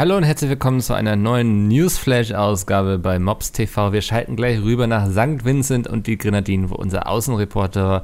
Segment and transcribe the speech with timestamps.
[0.00, 3.92] Hallo und herzlich willkommen zu einer neuen Newsflash-Ausgabe bei Mobs TV.
[3.92, 5.44] Wir schalten gleich rüber nach St.
[5.44, 8.02] Vincent und die Grenadinen, wo unser Außenreporter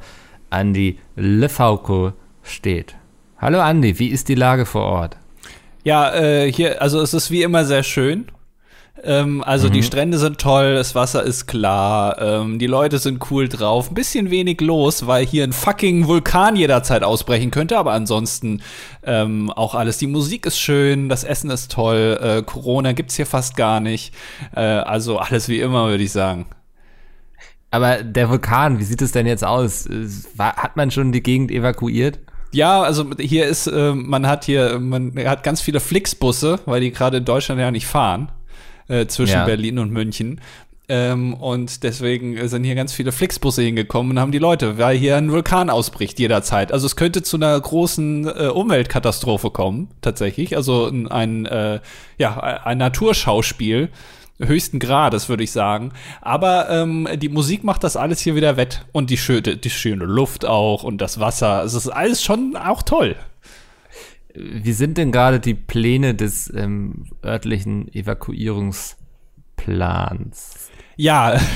[0.51, 2.13] Andy Lefauco
[2.43, 2.95] steht.
[3.39, 5.17] Hallo Andy, wie ist die Lage vor Ort?
[5.83, 8.27] Ja, äh, hier, also es ist wie immer sehr schön.
[9.03, 9.73] Ähm, also mhm.
[9.73, 13.91] die Strände sind toll, das Wasser ist klar, ähm, die Leute sind cool drauf.
[13.91, 18.61] Ein bisschen wenig los, weil hier ein fucking Vulkan jederzeit ausbrechen könnte, aber ansonsten
[19.03, 19.97] ähm, auch alles.
[19.99, 24.13] Die Musik ist schön, das Essen ist toll, äh, Corona gibt's hier fast gar nicht.
[24.55, 26.47] Äh, also alles wie immer, würde ich sagen.
[27.69, 29.87] Aber der Vulkan, wie sieht es denn jetzt aus?
[30.39, 32.19] Hat man schon die Gegend evakuiert?
[32.53, 36.91] Ja, also hier ist, äh, man hat hier, man hat ganz viele Flixbusse, weil die
[36.91, 38.31] gerade in Deutschland ja nicht fahren
[38.87, 39.45] äh, zwischen ja.
[39.45, 40.41] Berlin und München.
[40.89, 45.17] Ähm, und deswegen sind hier ganz viele Flixbusse hingekommen und haben die Leute, weil hier
[45.17, 46.71] ein Vulkan ausbricht jederzeit.
[46.71, 50.55] Also es könnte zu einer großen äh, Umweltkatastrophe kommen, tatsächlich.
[50.55, 51.81] Also ein, ein äh,
[52.17, 53.89] ja, ein Naturschauspiel
[54.39, 55.91] höchsten Grades, würde ich sagen.
[56.21, 58.85] Aber ähm, die Musik macht das alles hier wieder wett.
[58.93, 61.63] Und die schöne, die schöne Luft auch und das Wasser.
[61.63, 63.15] Es ist alles schon auch toll.
[64.39, 70.69] Wie sind denn gerade die Pläne des ähm, örtlichen Evakuierungsplans?
[70.95, 71.41] Ja.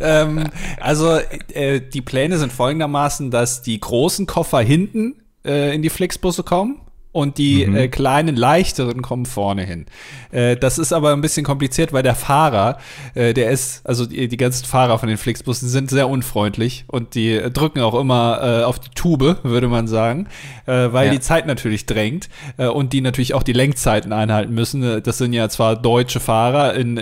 [0.00, 0.48] ähm,
[0.80, 1.20] also
[1.52, 6.80] äh, die Pläne sind folgendermaßen, dass die großen Koffer hinten äh, in die Flixbusse kommen
[7.16, 7.76] und die mhm.
[7.76, 9.86] äh, kleinen, leichteren kommen vorne hin.
[10.32, 12.76] Äh, das ist aber ein bisschen kompliziert, weil der Fahrer,
[13.14, 17.14] äh, der ist, also die, die, ganzen Fahrer von den Flixbussen sind sehr unfreundlich und
[17.14, 20.28] die drücken auch immer äh, auf die Tube, würde man sagen,
[20.66, 21.12] äh, weil ja.
[21.12, 22.28] die Zeit natürlich drängt
[22.58, 25.02] äh, und die natürlich auch die Lenkzeiten einhalten müssen.
[25.02, 26.98] Das sind ja zwar deutsche Fahrer in,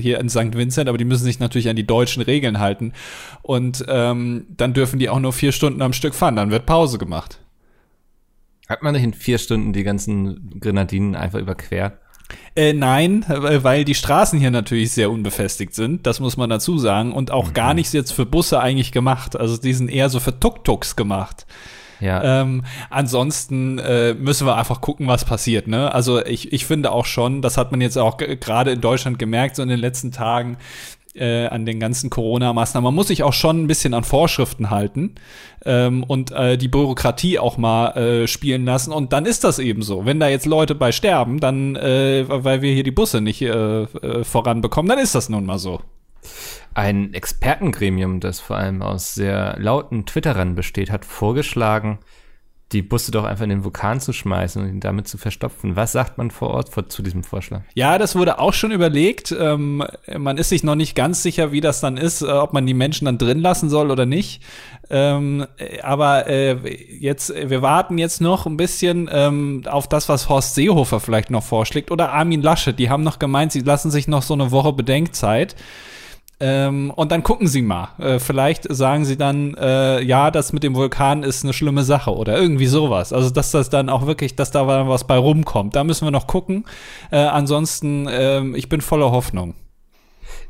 [0.00, 0.56] hier in St.
[0.56, 2.94] Vincent, aber die müssen sich natürlich an die deutschen Regeln halten.
[3.42, 6.96] Und ähm, dann dürfen die auch nur vier Stunden am Stück fahren, dann wird Pause
[6.96, 7.40] gemacht.
[8.70, 11.98] Hat man nicht in vier Stunden die ganzen Grenadinen einfach überquert?
[12.54, 17.12] Äh, nein, weil die Straßen hier natürlich sehr unbefestigt sind, das muss man dazu sagen,
[17.12, 17.54] und auch mhm.
[17.54, 19.34] gar nichts jetzt für Busse eigentlich gemacht.
[19.34, 21.46] Also die sind eher so für Tuk-Tuks gemacht.
[21.98, 22.42] Ja.
[22.42, 25.66] Ähm, ansonsten äh, müssen wir einfach gucken, was passiert.
[25.66, 25.92] Ne?
[25.92, 29.56] Also ich, ich finde auch schon, das hat man jetzt auch gerade in Deutschland gemerkt,
[29.56, 30.58] so in den letzten Tagen,
[31.14, 32.84] äh, an den ganzen Corona-Maßnahmen.
[32.84, 35.14] Man muss sich auch schon ein bisschen an Vorschriften halten
[35.64, 38.92] ähm, und äh, die Bürokratie auch mal äh, spielen lassen.
[38.92, 40.06] Und dann ist das eben so.
[40.06, 43.82] Wenn da jetzt Leute bei sterben, dann, äh, weil wir hier die Busse nicht äh,
[43.82, 45.80] äh, voranbekommen, dann ist das nun mal so.
[46.74, 51.98] Ein Expertengremium, das vor allem aus sehr lauten Twitterern besteht, hat vorgeschlagen,
[52.72, 55.74] die Busse doch einfach in den Vulkan zu schmeißen und ihn damit zu verstopfen.
[55.74, 57.62] Was sagt man vor Ort vor, zu diesem Vorschlag?
[57.74, 59.34] Ja, das wurde auch schon überlegt.
[59.38, 59.84] Ähm,
[60.16, 62.74] man ist sich noch nicht ganz sicher, wie das dann ist, äh, ob man die
[62.74, 64.42] Menschen dann drin lassen soll oder nicht.
[64.88, 65.46] Ähm,
[65.82, 66.56] aber äh,
[66.98, 71.42] jetzt, wir warten jetzt noch ein bisschen ähm, auf das, was Horst Seehofer vielleicht noch
[71.42, 72.78] vorschlägt oder Armin Laschet.
[72.78, 75.56] Die haben noch gemeint, sie lassen sich noch so eine Woche Bedenkzeit.
[76.42, 77.88] Ähm, und dann gucken Sie mal.
[77.98, 82.14] Äh, vielleicht sagen Sie dann, äh, ja, das mit dem Vulkan ist eine schlimme Sache
[82.14, 83.12] oder irgendwie sowas.
[83.12, 85.76] Also, dass das dann auch wirklich, dass da was bei rumkommt.
[85.76, 86.64] Da müssen wir noch gucken.
[87.10, 89.54] Äh, ansonsten, ähm, ich bin voller Hoffnung.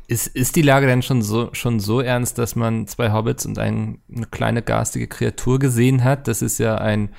[0.07, 3.59] Ist, ist die Lage denn schon so, schon so ernst, dass man zwei Hobbits und
[3.59, 6.27] ein, eine kleine garstige Kreatur gesehen hat?
[6.27, 7.09] Das ist ja ein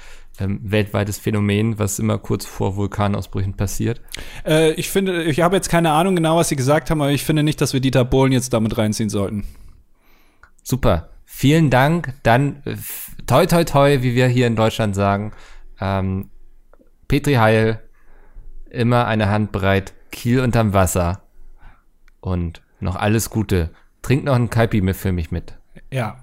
[0.43, 4.01] ähm, weltweites Phänomen, was immer kurz vor Vulkanausbrüchen passiert.
[4.45, 7.25] Äh, ich finde, ich habe jetzt keine Ahnung genau, was Sie gesagt haben, aber ich
[7.25, 9.45] finde nicht, dass wir Dieter Bohlen jetzt damit reinziehen sollten.
[10.63, 11.11] Super.
[11.25, 12.15] Vielen Dank.
[12.23, 12.77] Dann äh,
[13.27, 15.33] toi toi toi, wie wir hier in Deutschland sagen.
[15.81, 16.31] Ähm,
[17.09, 17.81] Petri Heil,
[18.71, 21.23] immer eine Hand breit, Kiel unterm Wasser.
[22.21, 23.71] Und noch alles Gute.
[24.03, 25.55] Trink noch ein Kaipi für mich mit.
[25.91, 26.19] Ja.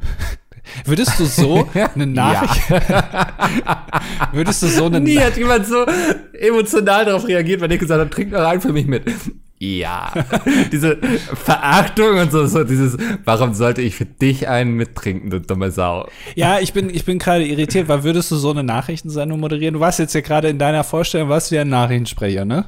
[0.84, 2.70] Würdest du so eine Nachricht,
[4.32, 5.84] würdest du so eine Nie hat jemand so
[6.32, 9.04] emotional darauf reagiert, wenn ich gesagt habe, trink noch einen für mich mit.
[9.64, 10.12] Ja.
[10.72, 15.70] Diese Verachtung und so, so dieses, warum sollte ich für dich einen mittrinken, du dumme
[15.70, 16.08] Sau?
[16.34, 19.74] Ja, ich bin, ich bin gerade irritiert, weil würdest du so eine Nachrichtensendung moderieren?
[19.74, 22.66] Du warst jetzt ja gerade in deiner Vorstellung, warst du ja ein Nachrichtensprecher, ne?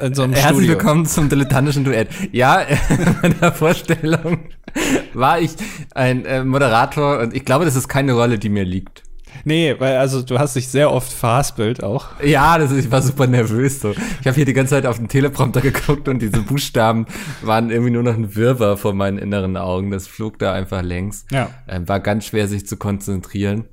[0.00, 0.72] In so einem Herzlich Studio.
[0.72, 2.08] willkommen zum dilettantischen Duett.
[2.32, 2.60] Ja,
[2.90, 4.40] in meiner Vorstellung
[5.14, 5.52] war ich
[5.94, 9.02] ein äh, Moderator und ich glaube, das ist keine Rolle, die mir liegt.
[9.44, 12.20] Nee, weil also du hast dich sehr oft verhaspelt auch.
[12.22, 13.92] Ja, das ist, ich war super nervös so.
[14.20, 17.06] Ich habe hier die ganze Zeit auf den Teleprompter geguckt und diese Buchstaben
[17.42, 19.90] waren irgendwie nur noch ein Wirrwarr vor meinen inneren Augen.
[19.90, 21.26] Das flog da einfach längs.
[21.30, 21.50] Ja.
[21.68, 23.64] Ähm, war ganz schwer, sich zu konzentrieren.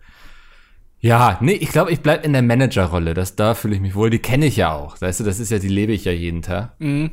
[0.99, 3.13] Ja, nee, ich glaube, ich bleib in der Managerrolle.
[3.13, 4.11] Das da fühle ich mich wohl.
[4.11, 5.01] Die kenne ich ja auch.
[5.01, 6.79] Weißt du, das ist ja, die lebe ich ja jeden Tag.
[6.79, 7.11] Mhm.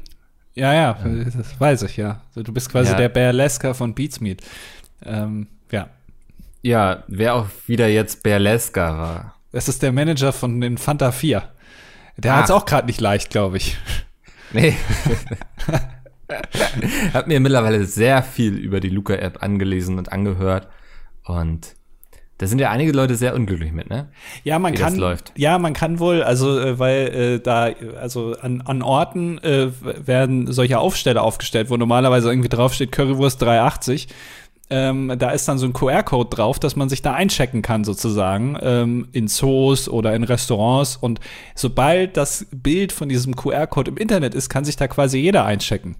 [0.54, 0.98] Ja, ja,
[1.36, 2.20] das weiß ich ja.
[2.34, 2.96] Du bist quasi ja.
[2.96, 4.42] der Bear Lesker von Beatsmeet.
[5.04, 5.46] Ähm,
[6.68, 7.04] ja.
[7.08, 9.34] Wer auch wieder jetzt Berleska war.
[9.52, 11.42] Das ist der Manager von den Fanta 4.
[12.18, 13.78] Der hat es auch gerade nicht leicht, glaube ich.
[14.52, 14.76] Nee.
[17.14, 20.68] Hab mir mittlerweile sehr viel über die Luca-App angelesen und angehört.
[21.24, 21.74] Und
[22.38, 24.08] da sind ja einige Leute sehr unglücklich mit, ne?
[24.44, 25.16] Ja, man Wie kann.
[25.36, 30.52] Ja, man kann wohl, also äh, weil äh, da, also an, an Orten äh, werden
[30.52, 34.08] solche Aufsteller aufgestellt, wo normalerweise irgendwie draufsteht Currywurst 380.
[34.70, 38.58] Ähm, da ist dann so ein QR-Code drauf, dass man sich da einchecken kann, sozusagen,
[38.60, 40.96] ähm, in Zoos oder in Restaurants.
[40.96, 41.20] Und
[41.54, 45.96] sobald das Bild von diesem QR-Code im Internet ist, kann sich da quasi jeder einchecken.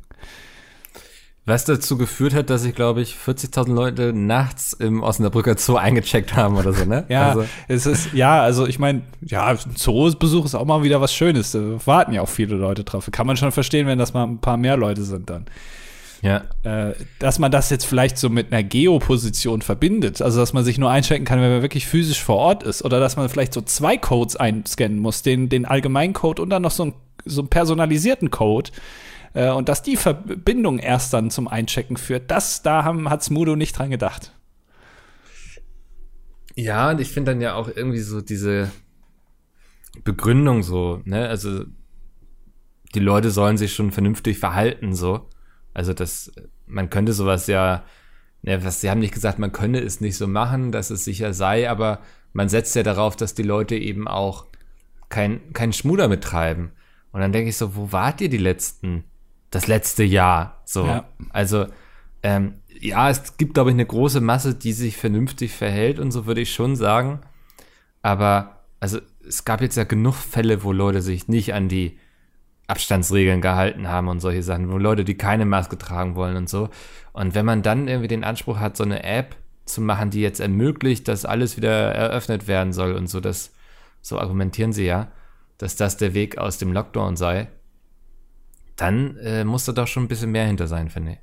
[1.49, 6.37] Was dazu geführt hat, dass ich, glaube ich, 40.000 Leute nachts im Osnabrücker Zoo eingecheckt
[6.37, 7.07] haben oder so, ne?
[7.09, 7.47] ja, also.
[7.69, 11.53] es ist, ja, also ich meine, ja, Zoobesuch ist auch mal wieder was Schönes.
[11.53, 13.09] Da warten ja auch viele Leute drauf.
[13.11, 15.47] Kann man schon verstehen, wenn das mal ein paar mehr Leute sind dann.
[16.21, 16.45] Ja.
[16.65, 20.79] Äh, dass man das jetzt vielleicht so mit einer Geoposition verbindet, also dass man sich
[20.79, 23.61] nur einchecken kann, wenn man wirklich physisch vor Ort ist, oder dass man vielleicht so
[23.61, 26.95] zwei Codes einscannen muss, den, den Allgemeincode und dann noch so, ein,
[27.25, 28.71] so einen personalisierten Code
[29.35, 33.55] äh, und dass die Verbindung erst dann zum Einchecken führt, das, da haben, hat Smudo
[33.55, 34.33] nicht dran gedacht.
[36.57, 38.73] Ja, und ich finde dann ja auch irgendwie so diese
[40.03, 41.65] Begründung so, ne, also
[42.95, 45.29] die Leute sollen sich schon vernünftig verhalten, so.
[45.75, 46.33] Also das,
[46.67, 47.85] man könnte sowas ja,
[48.43, 51.33] ne, was, sie haben nicht gesagt, man könne es nicht so machen, dass es sicher
[51.33, 52.01] sei, aber
[52.33, 54.47] man setzt ja darauf, dass die Leute eben auch
[55.09, 56.73] kein, keinen Schmuder mittreiben.
[57.13, 59.05] Und dann denke ich so, wo wart ihr die letzten
[59.51, 60.61] das letzte Jahr.
[60.65, 60.87] So.
[60.87, 61.09] Ja.
[61.31, 61.67] Also,
[62.23, 66.27] ähm, ja, es gibt, glaube ich, eine große Masse, die sich vernünftig verhält und so
[66.27, 67.21] würde ich schon sagen.
[68.03, 71.99] Aber, also, es gab jetzt ja genug Fälle, wo Leute sich nicht an die
[72.69, 76.69] Abstandsregeln gehalten haben und solche Sachen, wo Leute, die keine Maske tragen wollen und so.
[77.13, 80.39] Und wenn man dann irgendwie den Anspruch hat, so eine App zu machen, die jetzt
[80.39, 83.53] ermöglicht, dass alles wieder eröffnet werden soll und so, das,
[84.03, 85.09] so argumentieren sie ja,
[85.57, 87.49] dass das der Weg aus dem Lockdown sei,
[88.77, 91.19] dann äh, muss da doch schon ein bisschen mehr hinter sein, finde ich.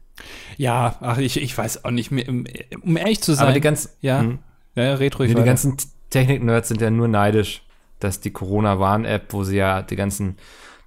[0.57, 3.45] Ja, ach, ich, ich weiß auch nicht mehr, um ehrlich zu sein.
[3.45, 4.39] Aber die ganzen, ja, hm.
[4.75, 5.77] ja, red ruhig Die ganzen
[6.09, 7.63] Technik-Nerds sind ja nur neidisch,
[7.99, 10.37] dass die Corona-Warn-App, wo sie ja die ganzen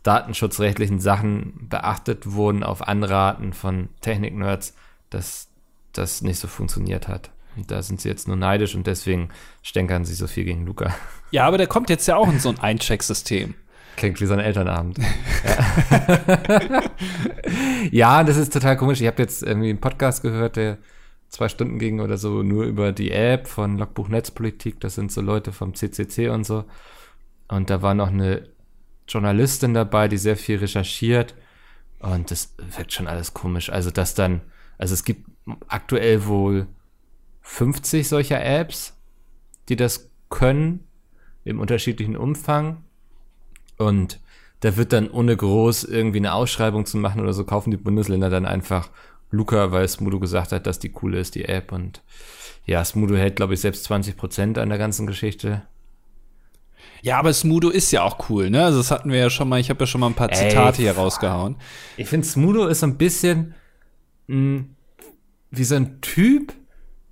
[0.08, 4.75] datenschutzrechtlichen Sachen beachtet wurden auf Anraten von Technik-Nerds,
[5.10, 5.49] dass
[5.93, 7.31] das nicht so funktioniert hat.
[7.56, 9.28] Und da sind sie jetzt nur neidisch und deswegen
[9.62, 10.94] stänkern sie so viel gegen Luca.
[11.31, 13.55] Ja, aber der kommt jetzt ja auch in so ein Einchecksystem.
[13.96, 14.99] Klingt wie so ein Elternabend.
[15.44, 16.82] ja.
[17.90, 19.02] ja, das ist total komisch.
[19.02, 20.78] Ich habe jetzt irgendwie einen Podcast gehört, der
[21.28, 24.81] zwei Stunden ging oder so, nur über die App von Logbuch Netzpolitik.
[24.81, 26.64] Das sind so Leute vom CCC und so.
[27.49, 28.49] Und da war noch eine
[29.08, 31.34] Journalistin dabei, die sehr viel recherchiert.
[32.00, 33.70] Und das wirkt schon alles komisch.
[33.70, 34.43] Also, dass dann,
[34.76, 35.28] also es gibt
[35.69, 36.66] aktuell wohl
[37.43, 38.96] 50 solcher Apps,
[39.69, 40.84] die das können,
[41.44, 42.84] im unterschiedlichen Umfang.
[43.78, 44.20] Und
[44.60, 48.28] da wird dann ohne groß irgendwie eine Ausschreibung zu machen oder so, kaufen die Bundesländer
[48.28, 48.90] dann einfach
[49.31, 51.72] Luca, weil Smudo gesagt hat, dass die cool ist, die App.
[51.72, 52.02] Und
[52.66, 55.62] ja, Smudo hält, glaube ich, selbst 20 Prozent an der ganzen Geschichte.
[57.03, 58.65] Ja, aber Smudo ist ja auch cool, ne?
[58.65, 60.79] Also das hatten wir ja schon mal, ich habe ja schon mal ein paar Zitate
[60.79, 61.56] Ey, hier rausgehauen.
[61.97, 63.55] Ich finde, Smudo ist so ein bisschen
[64.27, 64.77] mh, hm,
[65.50, 66.53] wie so ein Typ,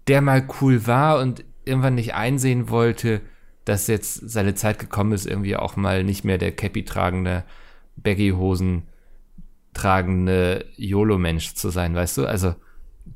[0.09, 3.21] der mal cool war und irgendwann nicht einsehen wollte,
[3.65, 7.45] dass jetzt seine Zeit gekommen ist, irgendwie auch mal nicht mehr der Cappy tragende,
[7.97, 8.85] Baggy-Hosen
[9.75, 12.27] tragende YOLO-Mensch zu sein, weißt du?
[12.27, 12.55] Also,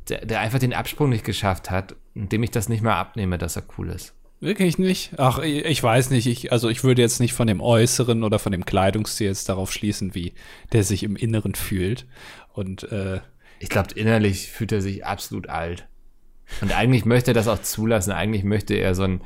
[0.08, 3.56] der, der einfach den Absprung nicht geschafft hat, indem ich das nicht mehr abnehme, dass
[3.56, 4.14] er cool ist.
[4.40, 5.12] Wirklich nicht?
[5.18, 6.26] Ach, ich weiß nicht.
[6.26, 9.70] Ich, also ich würde jetzt nicht von dem Äußeren oder von dem Kleidungsstil jetzt darauf
[9.70, 10.32] schließen, wie
[10.72, 12.06] der sich im Inneren fühlt.
[12.54, 13.20] Und äh,
[13.58, 15.86] ich glaube, innerlich fühlt er sich absolut alt.
[16.62, 18.12] Und eigentlich möchte er das auch zulassen.
[18.12, 19.20] Eigentlich möchte er so ein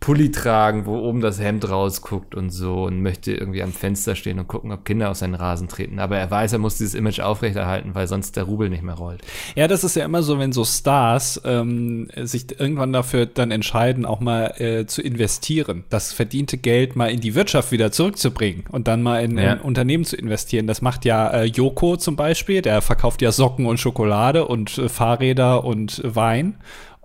[0.00, 4.38] Pulli tragen, wo oben das Hemd rausguckt und so und möchte irgendwie am Fenster stehen
[4.38, 5.98] und gucken, ob Kinder auf seinen Rasen treten.
[5.98, 9.22] Aber er weiß, er muss dieses Image aufrechterhalten, weil sonst der Rubel nicht mehr rollt.
[9.54, 14.04] Ja, das ist ja immer so, wenn so Stars ähm, sich irgendwann dafür dann entscheiden,
[14.04, 18.88] auch mal äh, zu investieren, das verdiente Geld mal in die Wirtschaft wieder zurückzubringen und
[18.88, 19.54] dann mal in, ja.
[19.54, 20.66] in Unternehmen zu investieren.
[20.66, 24.90] Das macht ja äh, Joko zum Beispiel, der verkauft ja Socken und Schokolade und äh,
[24.90, 26.56] Fahrräder und Wein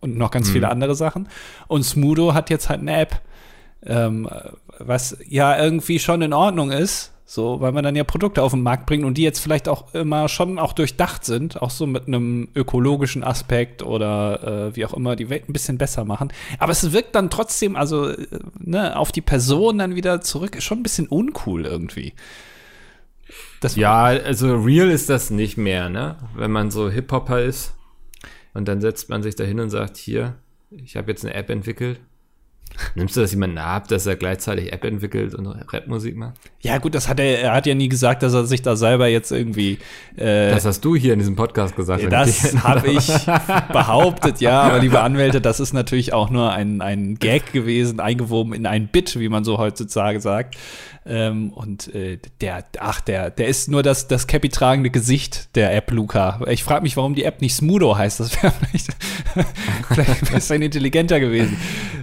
[0.03, 0.53] und noch ganz mhm.
[0.53, 1.27] viele andere Sachen.
[1.67, 3.21] Und Smudo hat jetzt halt eine App,
[3.85, 4.29] ähm,
[4.77, 8.61] was ja irgendwie schon in Ordnung ist, so, weil man dann ja Produkte auf den
[8.61, 12.07] Markt bringt und die jetzt vielleicht auch immer schon auch durchdacht sind, auch so mit
[12.07, 16.31] einem ökologischen Aspekt oder äh, wie auch immer die Welt ein bisschen besser machen.
[16.59, 18.27] Aber es wirkt dann trotzdem, also äh,
[18.59, 22.13] ne, auf die Person dann wieder zurück, schon ein bisschen uncool irgendwie.
[23.61, 26.17] Das ja, also real ist das nicht mehr, ne?
[26.35, 27.73] Wenn man so Hip-Hopper ist
[28.53, 30.35] und dann setzt man sich da hin und sagt, hier,
[30.71, 31.99] ich habe jetzt eine App entwickelt.
[32.95, 36.35] Nimmst du das jemanden ab, dass er gleichzeitig App entwickelt und Rapmusik macht?
[36.61, 39.07] Ja, gut, das hat er, er hat ja nie gesagt, dass er sich da selber
[39.07, 39.77] jetzt irgendwie.
[40.15, 42.11] Äh, das hast du hier in diesem Podcast gesagt.
[42.11, 43.07] Das habe ich
[43.71, 48.53] behauptet, ja, aber liebe Anwälte, das ist natürlich auch nur ein, ein Gag gewesen, eingewoben
[48.53, 50.55] in ein Bit, wie man so heutzutage sagt.
[51.05, 55.91] Ähm, und äh, der, ach, der, der ist nur das, das Cappy-tragende Gesicht der App
[55.91, 56.39] Luca.
[56.47, 58.21] Ich frage mich, warum die App nicht Smudo heißt.
[58.21, 58.53] Das wäre
[59.87, 61.57] vielleicht, vielleicht ein intelligenter gewesen.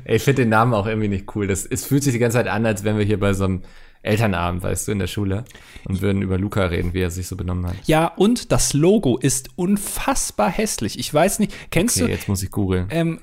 [0.05, 1.47] Ich finde den Namen auch irgendwie nicht cool.
[1.47, 3.63] Das, es fühlt sich die ganze Zeit an, als wenn wir hier bei so einem
[4.03, 5.45] Elternabend, weißt du, in der Schule
[5.87, 7.77] und würden über Luca reden, wie er sich so benommen hat.
[7.85, 10.99] Ja, und das Logo ist unfassbar hässlich.
[10.99, 12.13] Ich weiß nicht, kennst okay, du?
[12.13, 12.87] Jetzt muss ich googeln.
[12.91, 13.21] Ähm,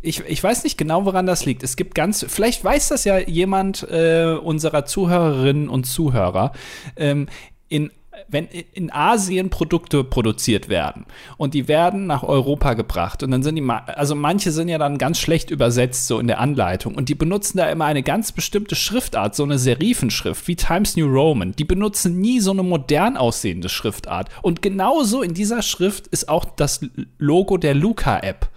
[0.00, 1.62] ich, ich weiß nicht genau, woran das liegt.
[1.62, 6.52] Es gibt ganz, vielleicht weiß das ja jemand äh, unserer Zuhörerinnen und Zuhörer.
[6.96, 7.28] Ähm,
[7.68, 7.90] in
[8.30, 11.06] wenn in Asien Produkte produziert werden
[11.36, 14.98] und die werden nach Europa gebracht und dann sind die, also manche sind ja dann
[14.98, 18.76] ganz schlecht übersetzt so in der Anleitung und die benutzen da immer eine ganz bestimmte
[18.76, 21.52] Schriftart, so eine Serifenschrift wie Times New Roman.
[21.52, 26.44] Die benutzen nie so eine modern aussehende Schriftart und genauso in dieser Schrift ist auch
[26.44, 26.80] das
[27.18, 28.48] Logo der Luca-App.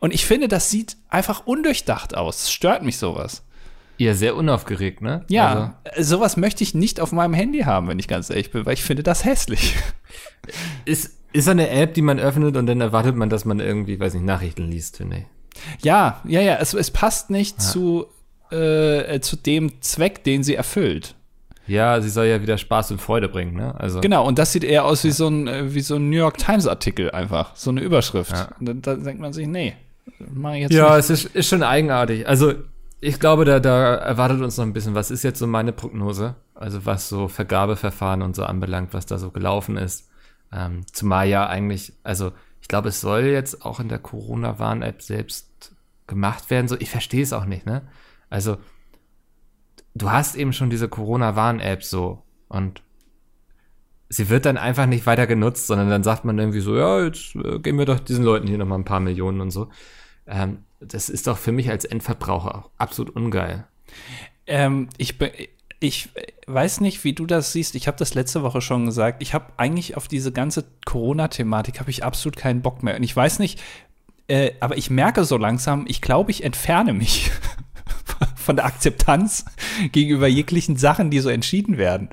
[0.00, 2.38] Und ich finde, das sieht einfach undurchdacht aus.
[2.38, 3.42] Das stört mich sowas.
[3.98, 5.24] Ja, sehr unaufgeregt, ne?
[5.28, 6.16] Ja, also.
[6.16, 8.82] sowas möchte ich nicht auf meinem Handy haben, wenn ich ganz ehrlich bin, weil ich
[8.82, 9.74] finde das hässlich.
[10.86, 14.14] Ist, ist eine App, die man öffnet und dann erwartet man, dass man irgendwie, weiß
[14.14, 15.84] nicht, Nachrichten liest, finde ich.
[15.84, 17.64] Ja, ja, ja, es, es passt nicht ja.
[17.64, 18.06] zu,
[18.50, 21.16] äh, zu dem Zweck, den sie erfüllt.
[21.66, 23.78] Ja, sie soll ja wieder Spaß und Freude bringen, ne?
[23.78, 26.16] Also genau, und das sieht eher aus wie so ein äh, wie so ein New
[26.16, 28.32] York Times Artikel einfach, so eine Überschrift.
[28.32, 28.48] Ja.
[28.58, 29.74] Da, da denkt man sich, nee,
[30.18, 31.10] mach ich jetzt Ja, nicht.
[31.10, 32.26] es ist, ist schon eigenartig.
[32.26, 32.54] Also
[33.00, 34.94] ich glaube, da, da erwartet uns noch ein bisschen.
[34.94, 36.36] Was ist jetzt so meine Prognose?
[36.54, 40.10] Also was so Vergabeverfahren und so anbelangt, was da so gelaufen ist.
[40.52, 45.76] Ähm, zumal ja eigentlich, also ich glaube, es soll jetzt auch in der Corona-Warn-App selbst
[46.06, 46.66] gemacht werden.
[46.66, 47.82] So, ich verstehe es auch nicht, ne?
[48.30, 48.56] Also
[49.94, 52.82] du hast eben schon diese Corona-Warn-App so und
[54.08, 57.36] sie wird dann einfach nicht weiter genutzt, sondern dann sagt man irgendwie so, ja, jetzt
[57.36, 59.68] äh, geben wir doch diesen Leuten hier nochmal ein paar Millionen und so.
[60.26, 63.66] Ähm, das ist doch für mich als Endverbraucher auch absolut ungeil.
[64.46, 65.16] Ähm, ich,
[65.80, 66.08] ich
[66.46, 67.74] weiß nicht, wie du das siehst.
[67.74, 69.22] Ich habe das letzte Woche schon gesagt.
[69.22, 72.96] Ich habe eigentlich auf diese ganze Corona-Thematik habe ich absolut keinen Bock mehr.
[72.96, 73.60] Und ich weiß nicht,
[74.28, 77.30] äh, aber ich merke so langsam, ich glaube, ich entferne mich
[78.36, 79.44] von der Akzeptanz
[79.92, 82.08] gegenüber jeglichen Sachen, die so entschieden werden.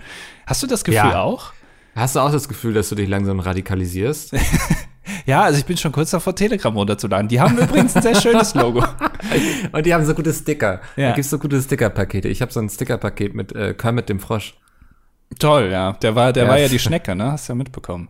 [0.45, 1.21] Hast du das Gefühl ja.
[1.21, 1.53] auch?
[1.95, 4.35] Hast du auch das Gefühl, dass du dich langsam radikalisierst?
[5.25, 7.27] Ja, also ich bin schon kurz davor, Telegram runterzuladen.
[7.27, 8.83] Die haben übrigens ein sehr schönes Logo.
[9.71, 10.81] Und die haben so gute Sticker.
[10.95, 11.09] Ja.
[11.09, 12.27] Da gibt's so gute Stickerpakete.
[12.27, 14.55] Ich habe so ein Stickerpaket mit äh, Kermit dem Frosch.
[15.39, 15.93] Toll, ja.
[15.93, 16.49] Der war, der ja.
[16.49, 17.31] war ja die Schnecke, ne?
[17.31, 18.09] Hast du ja mitbekommen.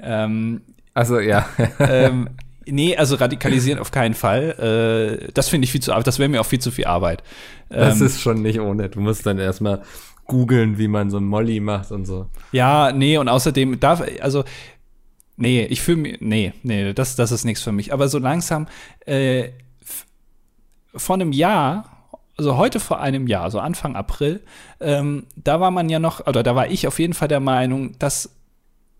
[0.00, 0.62] Ähm,
[0.94, 1.46] also ja.
[1.78, 2.28] ähm,
[2.66, 5.18] nee, also radikalisieren auf keinen Fall.
[5.22, 7.22] Äh, das finde ich viel zu, das wäre mir auch viel zu viel Arbeit.
[7.68, 8.88] Das ähm, ist schon nicht ohne.
[8.88, 9.82] Du musst dann erstmal
[10.26, 12.26] googeln, wie man so ein Molly macht und so.
[12.52, 14.44] Ja, nee, und außerdem darf, also
[15.36, 16.20] Nee, ich fühle mich.
[16.20, 17.92] Nee, nee, das, das ist nichts für mich.
[17.92, 18.68] Aber so langsam,
[19.06, 19.50] äh,
[20.94, 24.42] vor einem Jahr, also heute vor einem Jahr, so Anfang April,
[24.80, 27.98] ähm, da war man ja noch, oder da war ich auf jeden Fall der Meinung,
[27.98, 28.30] dass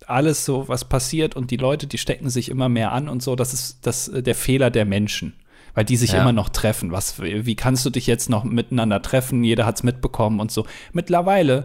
[0.06, 3.36] alles so, was passiert und die Leute, die stecken sich immer mehr an und so,
[3.36, 5.34] das ist das, äh, der Fehler der Menschen.
[5.74, 6.20] Weil die sich ja.
[6.20, 6.92] immer noch treffen.
[6.92, 9.42] Was, wie kannst du dich jetzt noch miteinander treffen?
[9.42, 10.66] Jeder hat's mitbekommen und so.
[10.92, 11.64] Mittlerweile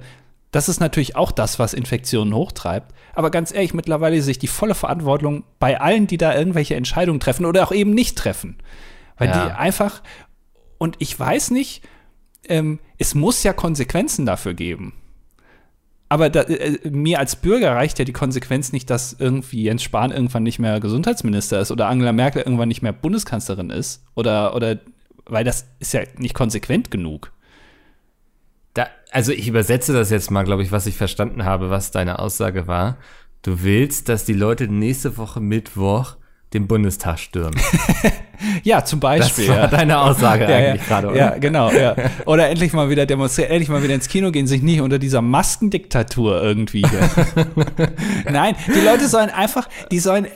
[0.52, 2.94] das ist natürlich auch das, was Infektionen hochtreibt.
[3.14, 7.20] Aber ganz ehrlich, mittlerweile sehe ich die volle Verantwortung bei allen, die da irgendwelche Entscheidungen
[7.20, 8.58] treffen oder auch eben nicht treffen.
[9.18, 9.46] Weil ja.
[9.46, 10.02] die einfach,
[10.78, 11.84] und ich weiß nicht,
[12.48, 14.94] ähm, es muss ja Konsequenzen dafür geben.
[16.10, 20.12] Aber da, äh, mir als Bürger reicht ja die Konsequenz nicht, dass irgendwie Jens Spahn
[20.12, 24.06] irgendwann nicht mehr Gesundheitsminister ist oder Angela Merkel irgendwann nicht mehr Bundeskanzlerin ist.
[24.16, 24.80] Oder, oder,
[25.26, 27.34] weil das ist ja nicht konsequent genug.
[29.12, 32.68] Also ich übersetze das jetzt mal, glaube ich, was ich verstanden habe, was deine Aussage
[32.68, 32.98] war.
[33.42, 36.18] Du willst, dass die Leute nächste Woche Mittwoch
[36.54, 37.60] den Bundestag stürmen.
[38.64, 39.48] ja, zum Beispiel.
[39.48, 39.68] Das war ja.
[39.68, 40.88] deine Aussage ja, eigentlich ja.
[40.88, 41.18] gerade, oder?
[41.18, 41.72] Ja, genau.
[41.72, 41.96] Ja.
[42.26, 45.22] Oder endlich mal wieder demonstrieren, endlich mal wieder ins Kino gehen, sich nicht unter dieser
[45.22, 46.86] Maskendiktatur irgendwie.
[48.32, 50.28] Nein, die Leute sollen einfach, die sollen,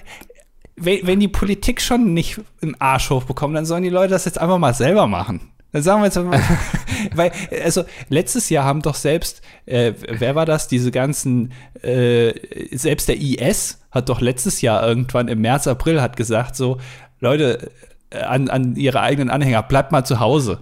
[0.75, 4.39] wenn, wenn die Politik schon nicht im Arsch hochbekommen, dann sollen die Leute das jetzt
[4.39, 5.51] einfach mal selber machen.
[5.71, 6.39] Dann sagen wir jetzt mal,
[7.15, 7.31] weil,
[7.63, 12.33] also letztes Jahr haben doch selbst, äh, wer war das, diese ganzen, äh,
[12.75, 16.77] selbst der IS hat doch letztes Jahr irgendwann im März, April hat gesagt, so,
[17.19, 17.71] Leute,
[18.09, 20.59] äh, an, an ihre eigenen Anhänger, bleibt mal zu Hause.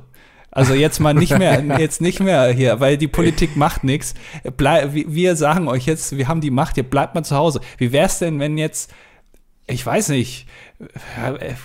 [0.51, 4.13] Also jetzt mal nicht mehr, jetzt nicht mehr hier, weil die Politik macht nichts.
[4.57, 7.61] Wir sagen euch jetzt, wir haben die Macht, ihr bleibt mal zu Hause.
[7.77, 8.91] Wie wär's denn, wenn jetzt
[9.69, 10.47] ich weiß nicht,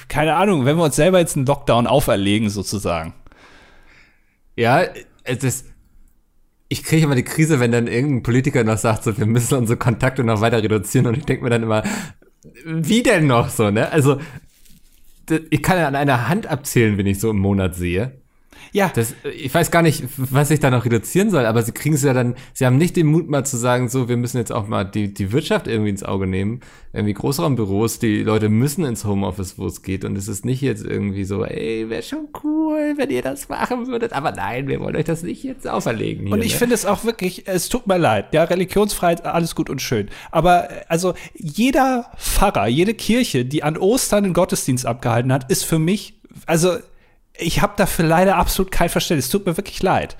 [0.08, 3.14] keine Ahnung, wenn wir uns selber jetzt einen Lockdown auferlegen, sozusagen.
[4.56, 4.84] Ja,
[5.24, 5.66] es ist,
[6.68, 9.78] ich kriege immer die Krise, wenn dann irgendein Politiker noch sagt, so, wir müssen unsere
[9.78, 11.82] Kontakte noch weiter reduzieren und ich denke mir dann immer,
[12.64, 13.90] wie denn noch so, ne?
[13.90, 14.20] Also,
[15.50, 18.20] ich kann ja an einer Hand abzählen, wenn ich so im Monat sehe.
[18.72, 18.90] Ja.
[18.94, 22.02] Das, ich weiß gar nicht, was ich da noch reduzieren soll, aber sie kriegen es
[22.02, 24.66] ja dann, sie haben nicht den Mut mal zu sagen, so, wir müssen jetzt auch
[24.66, 26.60] mal die, die Wirtschaft irgendwie ins Auge nehmen.
[26.92, 30.04] Irgendwie Großraumbüros, die Leute müssen ins Homeoffice, wo es geht.
[30.04, 33.88] Und es ist nicht jetzt irgendwie so, ey, wäre schon cool, wenn ihr das machen
[33.88, 34.12] würdet.
[34.12, 36.26] Aber nein, wir wollen euch das nicht jetzt auferlegen.
[36.26, 36.58] Hier, und ich ne?
[36.58, 40.08] finde es auch wirklich, es tut mir leid, ja, Religionsfreiheit, alles gut und schön.
[40.30, 45.78] Aber also jeder Pfarrer, jede Kirche, die an Ostern einen Gottesdienst abgehalten hat, ist für
[45.78, 46.14] mich,
[46.46, 46.76] also
[47.38, 49.26] ich habe dafür leider absolut kein Verständnis.
[49.26, 50.16] Es tut mir wirklich leid.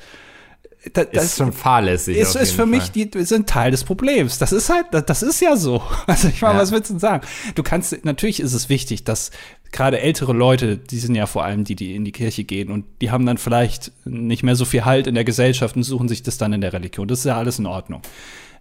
[0.92, 2.16] Das, das ist schon fahrlässig.
[2.16, 2.66] Ist, ist für Fall.
[2.66, 4.38] mich, die sind Teil des Problems.
[4.38, 5.82] Das ist halt, das, das ist ja so.
[6.06, 6.60] Also ich meine, ja.
[6.60, 7.26] was willst du sagen?
[7.54, 9.30] Du kannst, natürlich ist es wichtig, dass
[9.72, 12.84] gerade ältere Leute, die sind ja vor allem die, die in die Kirche gehen und
[13.00, 16.22] die haben dann vielleicht nicht mehr so viel Halt in der Gesellschaft und suchen sich
[16.22, 17.08] das dann in der Religion.
[17.08, 18.02] Das ist ja alles in Ordnung.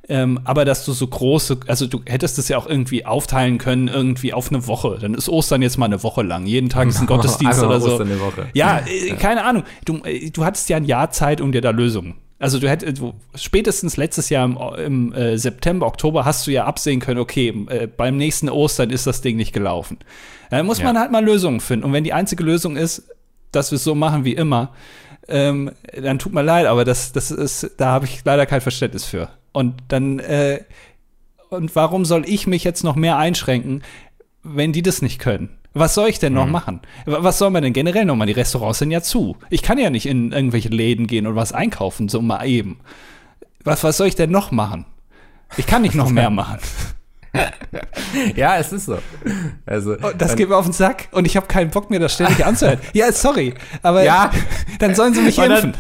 [0.10, 3.88] Ähm, aber dass du so große, also du hättest es ja auch irgendwie aufteilen können,
[3.88, 4.98] irgendwie auf eine Woche.
[5.00, 6.46] Dann ist Ostern jetzt mal eine Woche lang.
[6.46, 8.00] Jeden Tag ist ein Gottesdienst oder so.
[8.00, 8.48] Eine Woche.
[8.54, 9.64] Ja, äh, keine Ahnung.
[9.86, 13.00] Du, äh, du hattest ja ein Jahr Zeit, um dir da Lösungen also du hättest
[13.00, 17.54] du, spätestens letztes Jahr im, im äh, September, Oktober hast du ja absehen können, okay,
[17.70, 19.98] äh, beim nächsten Ostern ist das Ding nicht gelaufen.
[20.50, 20.86] Da muss ja.
[20.86, 21.86] man halt mal Lösungen finden.
[21.86, 23.04] Und wenn die einzige Lösung ist,
[23.54, 24.74] dass wir es so machen wie immer,
[25.30, 29.06] ähm, dann tut mir leid, aber das, das ist, da habe ich leider kein Verständnis
[29.06, 29.30] für.
[29.54, 30.62] Und dann, äh,
[31.50, 33.84] und warum soll ich mich jetzt noch mehr einschränken,
[34.44, 35.58] wenn die das nicht können?
[35.74, 36.52] Was soll ich denn noch mhm.
[36.52, 36.82] machen?
[37.06, 38.28] Was soll man denn generell noch mal?
[38.28, 39.38] Die Restaurants sind ja zu.
[39.50, 42.80] Ich kann ja nicht in irgendwelche Läden gehen und was einkaufen, so mal eben.
[43.64, 44.86] Was, was soll ich denn noch machen?
[45.58, 46.60] Ich kann nicht noch mehr machen.
[48.36, 49.00] Ja, es ist so.
[49.66, 52.14] Also, oh, das geht mir auf den Sack und ich habe keinen Bock mir das
[52.14, 52.80] ständig anzuhören.
[52.94, 54.32] ja, sorry, aber ja.
[54.80, 55.74] dann sollen sie mich impfen.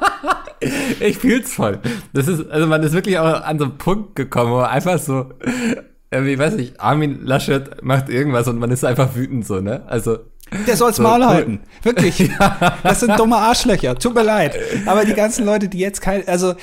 [1.00, 1.80] ich fühl's voll.
[2.12, 5.30] Das ist, also man ist wirklich auch an so einen Punkt gekommen, wo einfach so,
[6.10, 9.82] irgendwie, weiß ich, Armin Laschet macht irgendwas und man ist einfach wütend so, ne?
[9.86, 10.20] Also,
[10.66, 11.60] der soll's so, Maul halten.
[11.82, 12.18] Wirklich.
[12.40, 12.76] ja.
[12.82, 13.96] Das sind dumme Arschlöcher.
[13.96, 14.56] Tut mir leid.
[14.86, 16.54] Aber die ganzen Leute, die jetzt kein, also,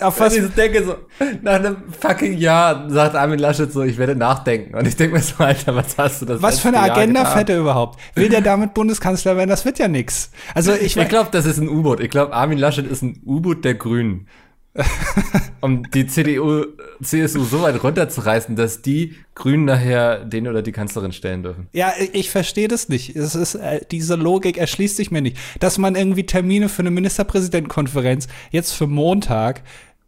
[0.00, 0.36] auf was.
[0.36, 0.96] ich denke so,
[1.42, 4.76] nach einem fucking Jahr sagt Armin Laschet so, ich werde nachdenken.
[4.76, 6.42] Und ich denke mir so, Alter, was hast du das?
[6.42, 7.98] Was für eine Agenda fährt er überhaupt?
[8.14, 9.50] Will der damit Bundeskanzler werden?
[9.50, 10.30] Das wird ja nix.
[10.54, 12.00] Also, ich, ich glaube, das ist ein U-Boot.
[12.00, 14.26] Ich glaube, Armin Laschet ist ein U-Boot der Grünen.
[15.60, 16.66] um die CDU,
[17.02, 21.68] CSU so weit runterzureißen, dass die Grünen nachher den oder die Kanzlerin stellen dürfen.
[21.72, 23.16] Ja, ich verstehe das nicht.
[23.16, 25.36] Es ist, äh, diese Logik erschließt sich mir nicht.
[25.60, 29.62] Dass man irgendwie Termine für eine Ministerpräsidentenkonferenz jetzt für Montag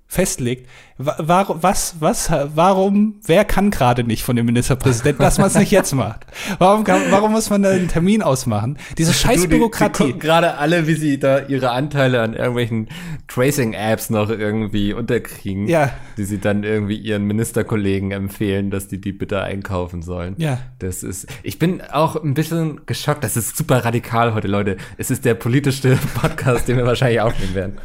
[0.07, 0.69] festlegt,
[1.03, 5.71] warum, was, was, warum, wer kann gerade nicht von dem Ministerpräsidenten, dass man es nicht
[5.71, 6.27] jetzt macht?
[6.59, 8.79] Warum, kann, warum muss man da einen Termin ausmachen?
[8.99, 10.05] Diese scheiß Bürokratie.
[10.05, 12.89] Die, die gerade alle, wie sie da ihre Anteile an irgendwelchen
[13.29, 15.91] Tracing-Apps noch irgendwie unterkriegen, ja.
[16.19, 20.35] die sie dann irgendwie ihren Ministerkollegen empfehlen, dass die die bitte einkaufen sollen.
[20.39, 20.59] Ja.
[20.81, 23.25] Das ist, ich bin auch ein bisschen geschockt.
[23.25, 24.77] Das ist super radikal heute, Leute.
[24.99, 27.79] Es ist der politischste Podcast, den wir wahrscheinlich aufnehmen werden.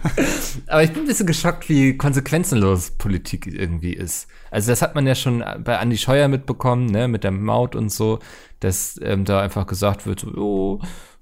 [0.68, 4.28] Aber ich bin ein bisschen geschockt, wie konsequenzenlos Politik irgendwie ist.
[4.50, 7.92] Also das hat man ja schon bei Andy Scheuer mitbekommen, ne, mit der Maut und
[7.92, 8.18] so,
[8.62, 10.82] dass ähm, da einfach gesagt wird, so, oh,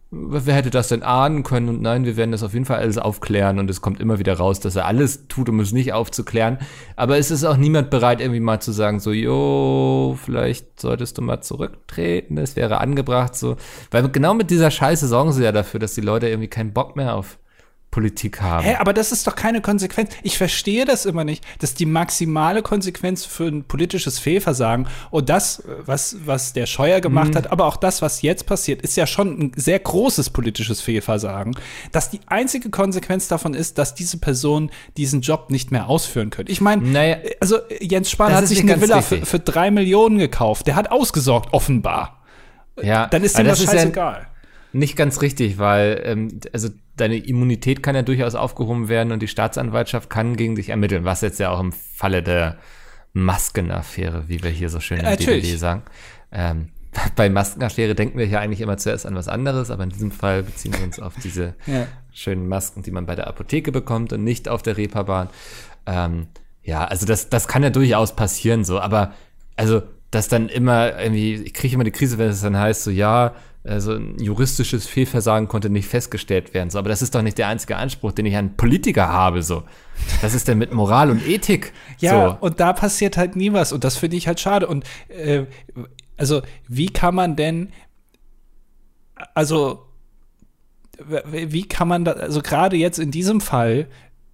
[0.10, 1.68] wer hätte das denn ahnen können?
[1.68, 4.38] Und nein, wir werden das auf jeden Fall alles aufklären und es kommt immer wieder
[4.38, 6.58] raus, dass er alles tut, um es nicht aufzuklären.
[6.96, 11.22] Aber es ist auch niemand bereit, irgendwie mal zu sagen, so, jo, vielleicht solltest du
[11.22, 13.58] mal zurücktreten, das wäre angebracht, so.
[13.92, 16.96] Weil genau mit dieser Scheiße sorgen sie ja dafür, dass die Leute irgendwie keinen Bock
[16.96, 17.40] mehr auf
[17.94, 18.64] Politik haben.
[18.64, 20.10] Hä, aber das ist doch keine Konsequenz.
[20.24, 25.62] Ich verstehe das immer nicht, dass die maximale Konsequenz für ein politisches Fehlversagen und das,
[25.86, 27.38] was, was der Scheuer gemacht mhm.
[27.38, 31.56] hat, aber auch das, was jetzt passiert, ist ja schon ein sehr großes politisches Fehlversagen,
[31.92, 36.52] dass die einzige Konsequenz davon ist, dass diese Person diesen Job nicht mehr ausführen könnte.
[36.52, 40.66] Ich meine, naja, also Jens Spahn hat sich eine Villa für, für, drei Millionen gekauft.
[40.66, 42.24] Der hat ausgesorgt, offenbar.
[42.82, 44.22] Ja, dann ist ihm das, das scheißegal.
[44.24, 44.34] Ja
[44.74, 49.28] nicht ganz richtig, weil ähm, also deine Immunität kann ja durchaus aufgehoben werden und die
[49.28, 52.58] Staatsanwaltschaft kann gegen dich ermitteln, was jetzt ja auch im Falle der
[53.14, 55.44] Maskenaffäre, wie wir hier so schön im Natürlich.
[55.44, 55.84] DDD sagen.
[56.32, 56.70] Ähm,
[57.16, 60.44] bei Maskenaffäre denken wir ja eigentlich immer zuerst an was anderes, aber in diesem Fall
[60.44, 61.88] beziehen wir uns auf diese ja.
[62.12, 65.30] schönen Masken, die man bei der Apotheke bekommt und nicht auf der Reeperbahn.
[65.86, 66.28] Ähm,
[66.64, 69.14] ja, also das, das kann ja durchaus passieren, so, aber
[69.56, 72.92] also, dass dann immer irgendwie, ich kriege immer die Krise, wenn es dann heißt, so,
[72.92, 73.34] ja,
[73.66, 76.70] also ein juristisches Fehlversagen konnte nicht festgestellt werden.
[76.70, 79.42] So, aber das ist doch nicht der einzige Anspruch, den ich an Politiker habe.
[79.42, 79.64] So,
[80.22, 81.72] was ist denn mit Moral und Ethik?
[82.00, 82.38] ja, so.
[82.46, 84.68] und da passiert halt nie was und das finde ich halt schade.
[84.68, 85.46] Und äh,
[86.18, 87.70] also wie kann man denn,
[89.34, 89.86] also
[91.26, 93.88] wie kann man da, also gerade jetzt in diesem Fall,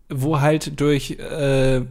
[0.09, 1.81] wo halt durch äh,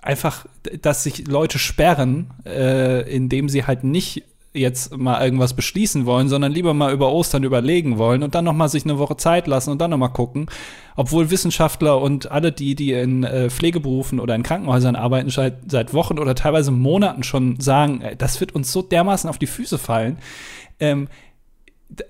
[0.00, 0.46] einfach,
[0.80, 4.24] dass sich Leute sperren, äh, indem sie halt nicht
[4.58, 8.52] jetzt mal irgendwas beschließen wollen, sondern lieber mal über Ostern überlegen wollen und dann noch
[8.52, 10.46] mal sich eine Woche Zeit lassen und dann noch mal gucken,
[10.96, 15.94] obwohl Wissenschaftler und alle die, die in äh, Pflegeberufen oder in Krankenhäusern arbeiten, seit, seit
[15.94, 19.78] Wochen oder teilweise Monaten schon sagen, äh, das wird uns so dermaßen auf die Füße
[19.78, 20.18] fallen.
[20.80, 21.08] Ähm,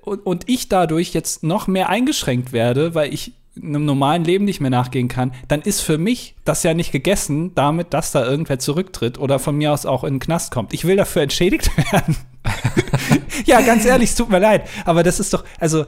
[0.03, 3.33] und, und ich dadurch jetzt noch mehr eingeschränkt werde, weil ich
[3.63, 7.55] einem normalen Leben nicht mehr nachgehen kann, dann ist für mich das ja nicht gegessen,
[7.55, 10.73] damit, dass da irgendwer zurücktritt oder von mir aus auch in den Knast kommt.
[10.73, 12.17] Ich will dafür entschädigt werden.
[13.45, 15.87] Ja, ganz ehrlich, es tut mir leid, aber das ist doch, also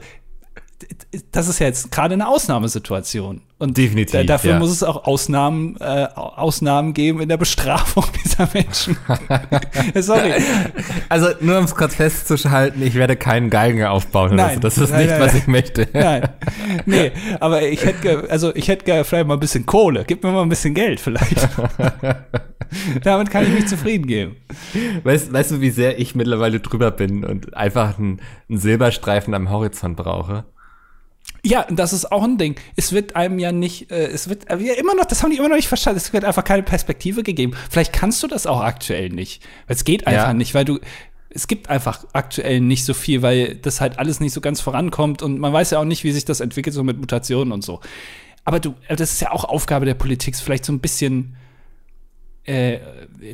[1.31, 3.41] das ist ja jetzt gerade eine Ausnahmesituation.
[3.61, 4.25] Und Definitiv.
[4.25, 4.59] dafür ja.
[4.59, 8.97] muss es auch Ausnahmen, äh, Ausnahmen geben in der Bestrafung dieser Menschen.
[9.93, 10.33] Sorry.
[11.09, 14.35] Also nur um es kurz festzuhalten, ich werde keinen Galgen aufbauen.
[14.35, 15.87] Nein, das ist nein, nicht, nein, was ich möchte.
[15.93, 16.29] Nein.
[16.87, 20.05] Nee, aber ich hätte, also ich hätte gerne vielleicht mal ein bisschen Kohle.
[20.07, 21.47] Gib mir mal ein bisschen Geld vielleicht.
[23.03, 24.37] Damit kann ich mich zufrieden geben.
[25.03, 29.51] Weißt, weißt du, wie sehr ich mittlerweile drüber bin und einfach einen, einen Silberstreifen am
[29.51, 30.45] Horizont brauche?
[31.43, 32.55] Ja, das ist auch ein Ding.
[32.75, 35.37] Es wird einem ja nicht, äh, es wird äh, ja, immer noch, das haben die
[35.37, 35.97] immer noch nicht verstanden.
[35.97, 37.53] Es wird einfach keine Perspektive gegeben.
[37.69, 39.41] Vielleicht kannst du das auch aktuell nicht.
[39.67, 40.33] Es geht einfach ja.
[40.33, 40.79] nicht, weil du,
[41.29, 45.23] es gibt einfach aktuell nicht so viel, weil das halt alles nicht so ganz vorankommt
[45.23, 47.79] und man weiß ja auch nicht, wie sich das entwickelt, so mit Mutationen und so.
[48.45, 51.35] Aber du, äh, das ist ja auch Aufgabe der Politik, vielleicht so ein bisschen
[52.45, 52.79] äh,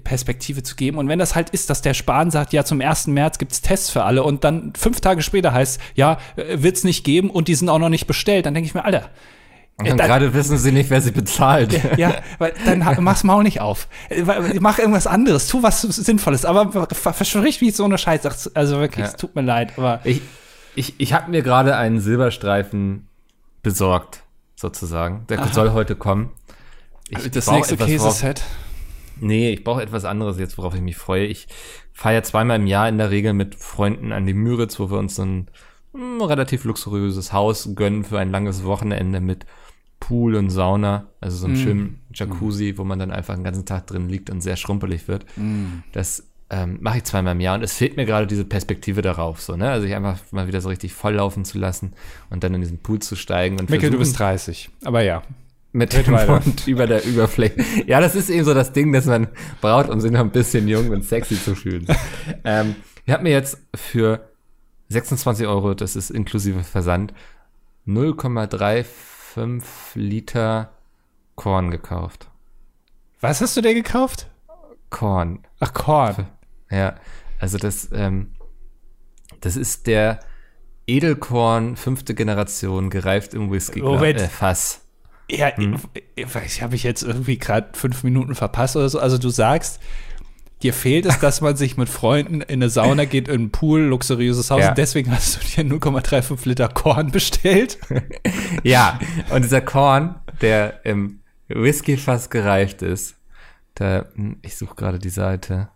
[0.03, 0.97] Perspektive zu geben.
[0.97, 3.07] Und wenn das halt ist, dass der Spahn sagt, ja, zum 1.
[3.07, 7.03] März gibt's Tests für alle und dann fünf Tage später heißt, ja, äh, wird's nicht
[7.03, 9.09] geben und die sind auch noch nicht bestellt, dann denke ich mir, Alter.
[9.79, 11.71] Und dann, gerade wissen sie nicht, wer sie bezahlt.
[11.71, 13.87] Ja, ja weil dann mach's Maul nicht auf.
[14.59, 18.51] Mach irgendwas anderes, tu was Sinnvolles, aber versprich mich so eine Scheiße.
[18.55, 19.11] Also wirklich, ja.
[19.11, 19.73] es tut mir leid.
[19.77, 20.21] Aber ich
[20.77, 23.07] ich, ich habe mir gerade einen Silberstreifen
[23.63, 24.21] besorgt,
[24.55, 25.25] sozusagen.
[25.27, 25.51] Der Aha.
[25.51, 26.31] soll heute kommen.
[27.09, 28.43] Ich das nächste Käseset.
[29.21, 31.25] Nee, ich brauche etwas anderes jetzt, worauf ich mich freue.
[31.25, 31.47] Ich
[31.93, 35.19] feiere zweimal im Jahr in der Regel mit Freunden an die Müritz, wo wir uns
[35.19, 35.47] ein,
[35.93, 39.45] ein relativ luxuriöses Haus gönnen für ein langes Wochenende mit
[39.99, 41.55] Pool und Sauna, also so ein mm.
[41.55, 42.77] schönen Jacuzzi, mm.
[42.77, 45.25] wo man dann einfach den ganzen Tag drin liegt und sehr schrumpelig wird.
[45.37, 45.81] Mm.
[45.91, 49.41] Das ähm, mache ich zweimal im Jahr und es fehlt mir gerade diese Perspektive darauf,
[49.41, 49.69] so, ne?
[49.69, 51.93] Also ich einfach mal wieder so richtig volllaufen zu lassen
[52.29, 55.23] und dann in diesen Pool zu steigen und Mikkel, du bist 30, aber ja
[55.77, 57.63] mit dem Mund über der Überfläche.
[57.85, 59.27] Ja, das ist eben so das Ding, das man
[59.61, 61.85] braucht, um sich noch ein bisschen jung und sexy zu fühlen.
[62.43, 64.27] ähm, ich habe mir jetzt für
[64.89, 67.13] 26 Euro, das ist inklusive Versand,
[67.85, 69.63] 0,35
[69.93, 70.71] Liter
[71.35, 72.27] Korn gekauft.
[73.21, 74.31] Was hast du dir gekauft?
[74.89, 75.45] Korn.
[75.59, 76.27] Ach, Korn.
[76.71, 76.95] Ja,
[77.39, 78.31] also das, ähm,
[79.41, 80.21] das ist der
[80.87, 84.21] Edelkorn fünfte Generation, gereift im Whisky Moment.
[84.21, 84.86] Äh, Fass.
[85.29, 85.77] Ja, hm.
[86.15, 88.99] ich, ich habe ich jetzt irgendwie gerade fünf Minuten verpasst oder so.
[88.99, 89.79] Also du sagst,
[90.63, 93.81] dir fehlt es, dass man sich mit Freunden in eine Sauna geht, in einen Pool,
[93.81, 94.61] luxuriöses Haus.
[94.61, 94.69] Ja.
[94.69, 97.77] Und deswegen hast du dir 0,35 Liter Korn bestellt.
[98.63, 103.15] ja, und dieser Korn, der im Whisky fast gereift ist,
[103.75, 105.69] da, hm, ich suche gerade die Seite.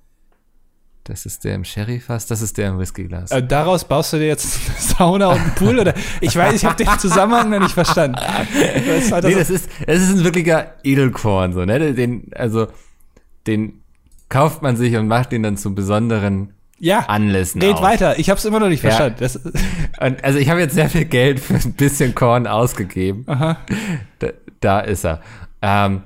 [1.04, 3.32] Das ist der im Sherryfass, das ist der im Whiskyglas.
[3.32, 5.96] Äh, daraus baust du dir jetzt eine Sauna und einen Pool oder?
[6.20, 8.18] Ich weiß, ich habe den Zusammenhang noch nicht verstanden.
[8.18, 11.94] Das nee, das ist, das ist ein wirklicher Edelkorn, so, ne?
[11.94, 12.68] Den, also,
[13.48, 13.82] den
[14.30, 17.62] kauft man sich und macht den dann zu besonderen ja, Anlässen.
[17.62, 17.82] Geht auf.
[17.82, 19.24] weiter, ich habe es immer noch nicht verstanden.
[19.24, 19.30] Ja.
[20.06, 23.24] Und, also ich habe jetzt sehr viel Geld für ein bisschen Korn ausgegeben.
[23.28, 23.58] Aha.
[24.18, 24.30] Da,
[24.62, 25.22] da ist er.
[25.62, 26.02] Ähm,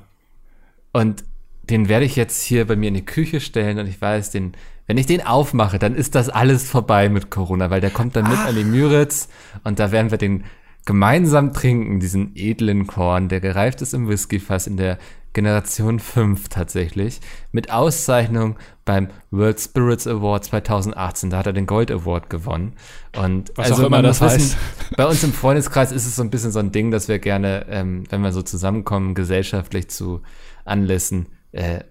[0.91, 1.23] und
[1.69, 4.53] den werde ich jetzt hier bei mir in die Küche stellen und ich weiß, den
[4.87, 8.29] wenn ich den aufmache, dann ist das alles vorbei mit Corona, weil der kommt dann
[8.29, 8.47] mit Ach.
[8.47, 9.29] an die Müritz
[9.63, 10.43] und da werden wir den
[10.85, 14.99] gemeinsam trinken, diesen edlen Korn, der gereift ist im Whiskyfass in der
[15.33, 17.19] Generation 5 tatsächlich,
[17.51, 21.29] mit Auszeichnung beim World Spirits Award 2018.
[21.29, 22.73] Da hat er den Gold Award gewonnen.
[23.17, 24.57] Und Was also auch immer das wissen, heißt.
[24.95, 27.65] Bei uns im Freundeskreis ist es so ein bisschen so ein Ding, dass wir gerne,
[27.69, 30.21] ähm, wenn wir so zusammenkommen, gesellschaftlich zu
[30.63, 31.81] Anlässen äh,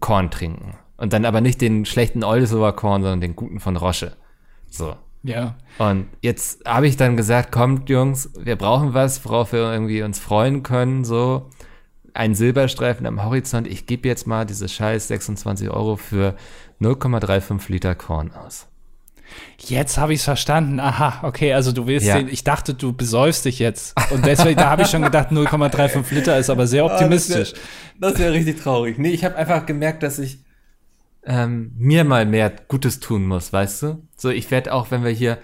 [0.00, 0.76] Korn trinken.
[0.98, 4.16] Und dann aber nicht den schlechten Oldesover Korn, sondern den guten von Roche.
[4.68, 4.96] So.
[5.22, 5.56] Ja.
[5.78, 10.18] Und jetzt habe ich dann gesagt, kommt Jungs, wir brauchen was, worauf wir irgendwie uns
[10.18, 11.48] freuen können, so.
[12.14, 13.68] Ein Silberstreifen am Horizont.
[13.68, 16.34] Ich gebe jetzt mal diese scheiß 26 Euro für
[16.80, 18.66] 0,35 Liter Korn aus.
[19.58, 20.80] Jetzt habe ich es verstanden.
[20.80, 22.16] Aha, okay, also du willst ja.
[22.16, 23.94] den, ich dachte, du besäufst dich jetzt.
[24.10, 27.52] Und deswegen, da habe ich schon gedacht, 0,35 Liter ist aber sehr optimistisch.
[27.54, 27.58] Oh,
[28.00, 28.98] das wäre wär richtig traurig.
[28.98, 30.38] Nee, ich habe einfach gemerkt, dass ich
[31.24, 34.02] ähm, mir mal mehr Gutes tun muss, weißt du?
[34.16, 35.38] So, ich werde auch, wenn wir hier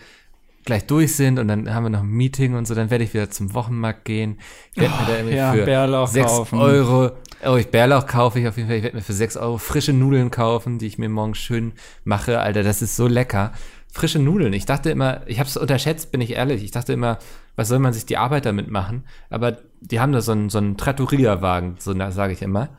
[0.65, 3.13] gleich durch sind und dann haben wir noch ein Meeting und so, dann werde ich
[3.13, 4.39] wieder zum Wochenmarkt gehen.
[4.73, 6.59] Ich werde mir da irgendwie ja, für Bärlauch 6 kaufen.
[6.59, 7.11] Euro,
[7.47, 9.93] oh, ich Bärlauch kaufe ich auf jeden Fall, ich werde mir für 6 Euro frische
[9.93, 12.41] Nudeln kaufen, die ich mir morgen schön mache.
[12.41, 13.53] Alter, das ist so lecker.
[13.93, 14.53] Frische Nudeln.
[14.55, 16.65] Ich dachte immer, ich habe es unterschätzt, bin ich ehrlich.
[16.65, 17.19] Ich dachte immer,
[17.57, 19.05] was soll man sich die Arbeit damit machen?
[19.31, 22.71] Aber die haben da so einen, so einen Trattoria-Wagen, so sage ich immer.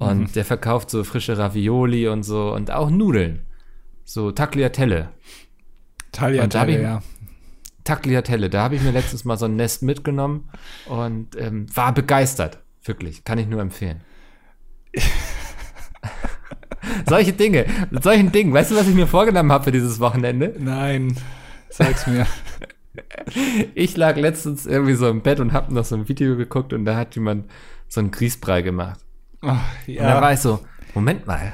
[0.00, 0.32] Und mhm.
[0.32, 3.42] der verkauft so frische Ravioli und so und auch Nudeln.
[4.04, 5.10] So Tagliatelle.
[6.10, 7.02] Tagliatelle, ja.
[7.84, 10.48] Tagliatelle, da habe ich mir letztes Mal so ein Nest mitgenommen
[10.86, 12.58] und ähm, war begeistert.
[12.82, 14.00] Wirklich, kann ich nur empfehlen.
[17.06, 18.54] solche Dinge, mit solchen Dingen.
[18.54, 20.54] Weißt du, was ich mir vorgenommen habe für dieses Wochenende?
[20.58, 21.14] Nein,
[21.68, 22.26] sag's mir.
[23.74, 26.86] ich lag letztens irgendwie so im Bett und hab noch so ein Video geguckt und
[26.86, 27.50] da hat jemand
[27.86, 29.00] so einen Grießbrei gemacht.
[29.42, 30.02] Oh, ja.
[30.02, 30.60] Und da war ich so,
[30.94, 31.52] Moment mal.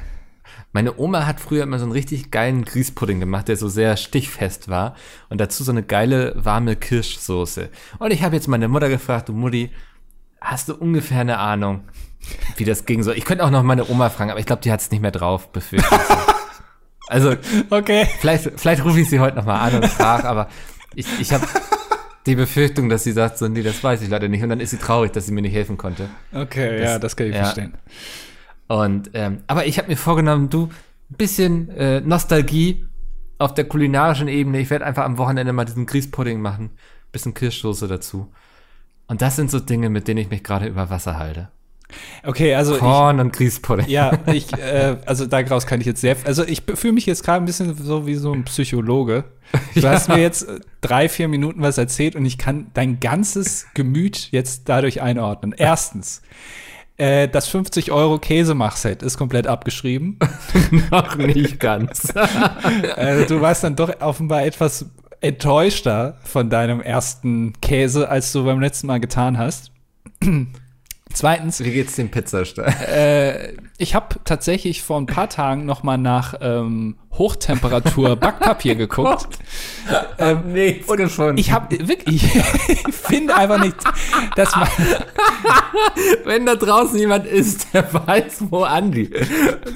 [0.73, 4.69] Meine Oma hat früher immer so einen richtig geilen Grießpudding gemacht, der so sehr stichfest
[4.69, 4.95] war.
[5.31, 7.71] Und dazu so eine geile warme Kirschsoße.
[7.99, 9.71] Und ich habe jetzt meine Mutter gefragt, du Mutti,
[10.41, 11.85] hast du ungefähr eine Ahnung,
[12.57, 13.17] wie das ging soll?
[13.17, 15.13] Ich könnte auch noch meine Oma fragen, aber ich glaube, die hat es nicht mehr
[15.13, 15.99] drauf, befürchtet.
[17.09, 17.35] also,
[17.71, 18.07] okay.
[18.19, 20.49] Vielleicht, vielleicht rufe ich sie heute nochmal an und frage, aber
[20.95, 21.47] ich, ich habe
[22.27, 24.43] die Befürchtung, dass sie sagt, so, nee, das weiß ich leider nicht.
[24.43, 26.09] Und dann ist sie traurig, dass sie mir nicht helfen konnte.
[26.33, 27.45] Okay, das, ja, das kann ich ja.
[27.45, 27.75] verstehen.
[28.69, 30.71] Und, ähm, aber ich habe mir vorgenommen, du,
[31.11, 32.85] ein bisschen äh, Nostalgie
[33.39, 34.61] auf der kulinarischen Ebene.
[34.61, 36.71] Ich werde einfach am Wochenende mal diesen Grießpudding machen.
[37.13, 38.33] Bisschen Kirschsoße dazu.
[39.07, 41.49] Und das sind so Dinge, mit denen ich mich gerade über Wasser halte.
[42.25, 43.89] Okay, also Korn ich, und Grießpudding.
[43.89, 47.43] Ja, ich, äh, also daraus kann ich jetzt sehr, also ich fühle mich jetzt gerade
[47.43, 49.25] ein bisschen so wie so ein Psychologe.
[49.75, 49.91] Du ja.
[49.91, 54.29] hast mir jetzt äh, drei, vier Minuten was erzählt und ich kann dein ganzes Gemüt
[54.33, 55.55] jetzt dadurch einordnen.
[55.57, 56.23] Erstens,
[56.97, 60.19] äh, das 50 Euro Käsemachset ist komplett abgeschrieben.
[60.91, 62.13] Noch nicht ganz.
[62.97, 64.87] also du warst dann doch offenbar etwas
[65.21, 69.73] enttäuschter von deinem ersten Käse, als du beim letzten Mal getan hast.
[71.13, 71.63] Zweitens.
[71.63, 72.73] Wie geht's dem Pizzastein?
[72.87, 79.39] Äh, ich habe tatsächlich vor ein paar Tagen noch mal nach ähm, Hochtemperatur Backpapier geguckt.
[80.19, 81.39] ähm, nichts und gefunden.
[81.39, 82.25] Ich habe wirklich,
[82.69, 83.77] ich finde einfach nicht,
[84.35, 84.69] dass man.
[86.25, 89.11] Wenn da draußen jemand ist, der weiß, wo Andi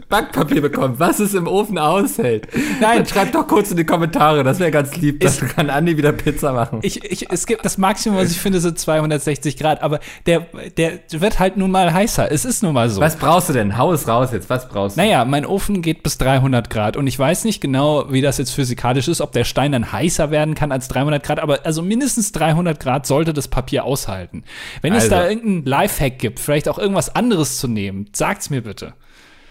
[0.09, 2.49] Backpapier bekommt, was es im Ofen aushält,
[2.81, 2.99] Nein.
[2.99, 6.13] dann schreibt doch kurz in die Kommentare, das wäre ganz lieb, dann kann Andi wieder
[6.13, 6.81] Pizza machen.
[6.83, 11.01] Ich, ich, es gibt das Maximum, was ich finde, sind 260 Grad, aber der, der
[11.11, 12.31] wird halt nun mal heißer.
[12.31, 13.01] Es ist nun mal so.
[13.01, 13.77] Was brauchst du denn?
[13.91, 14.49] Hau es raus jetzt.
[14.49, 15.01] Was brauchst du?
[15.01, 18.53] Naja, mein Ofen geht bis 300 Grad und ich weiß nicht genau, wie das jetzt
[18.53, 22.31] physikalisch ist, ob der Stein dann heißer werden kann als 300 Grad, aber also mindestens
[22.33, 24.45] 300 Grad sollte das Papier aushalten.
[24.81, 25.05] Wenn also.
[25.05, 25.31] es da also.
[25.31, 28.95] irgendeinen Lifehack gibt, vielleicht auch irgendwas anderes zu nehmen, sagt's mir bitte.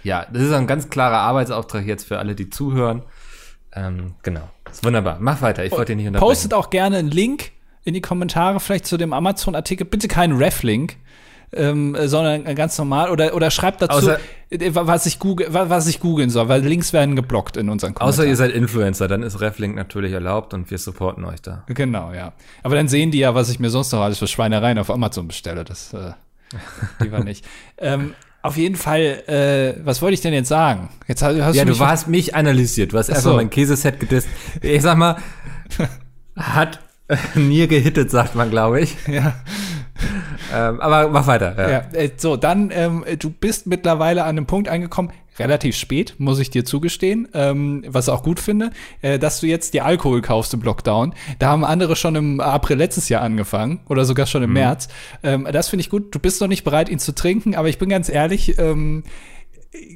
[0.03, 3.03] Ja, das ist ein ganz klarer Arbeitsauftrag jetzt für alle, die zuhören.
[3.75, 4.49] Ähm, genau.
[4.71, 5.17] ist wunderbar.
[5.19, 5.65] Mach weiter.
[5.65, 6.29] Ich wollte dich nicht unterbrechen.
[6.29, 7.51] Postet auch gerne einen Link
[7.83, 9.85] in die Kommentare, vielleicht zu dem Amazon-Artikel.
[9.85, 10.95] Bitte keinen Ref-Link
[11.51, 15.99] ähm, sondern ganz normal oder oder schreibt dazu, Außer, äh, was ich google, was ich
[15.99, 18.09] googeln soll, weil Links werden geblockt in unseren Kommentaren.
[18.09, 21.63] Außer ihr seid Influencer, dann ist Reflink natürlich erlaubt und wir supporten euch da.
[21.67, 22.33] Genau, ja.
[22.63, 25.27] Aber dann sehen die ja, was ich mir sonst noch alles für Schweinereien auf Amazon
[25.27, 25.63] bestelle.
[25.63, 26.11] Das äh,
[27.03, 27.45] lieber nicht.
[27.77, 30.89] ähm, auf jeden Fall, äh, was wollte ich denn jetzt sagen?
[31.07, 32.93] Jetzt hast, hast ja, du, du hast mich analysiert.
[32.93, 33.37] Du hast erstmal so.
[33.37, 34.29] mein Käseset gedisst.
[34.61, 35.17] Ich sag mal,
[36.37, 36.79] hat
[37.35, 38.95] nie gehittet, sagt man, glaube ich.
[39.07, 39.35] Ja
[40.53, 41.55] ähm, aber mach weiter.
[41.57, 41.69] Ja.
[41.69, 46.39] ja äh, so, dann, ähm, du bist mittlerweile an einem Punkt angekommen, relativ spät, muss
[46.39, 50.21] ich dir zugestehen, ähm, was ich auch gut finde, äh, dass du jetzt dir Alkohol
[50.21, 51.13] kaufst im Lockdown.
[51.39, 54.55] Da haben andere schon im April letztes Jahr angefangen oder sogar schon im mhm.
[54.55, 54.87] März.
[55.23, 56.13] Ähm, das finde ich gut.
[56.13, 59.03] Du bist noch nicht bereit, ihn zu trinken, aber ich bin ganz ehrlich, ähm,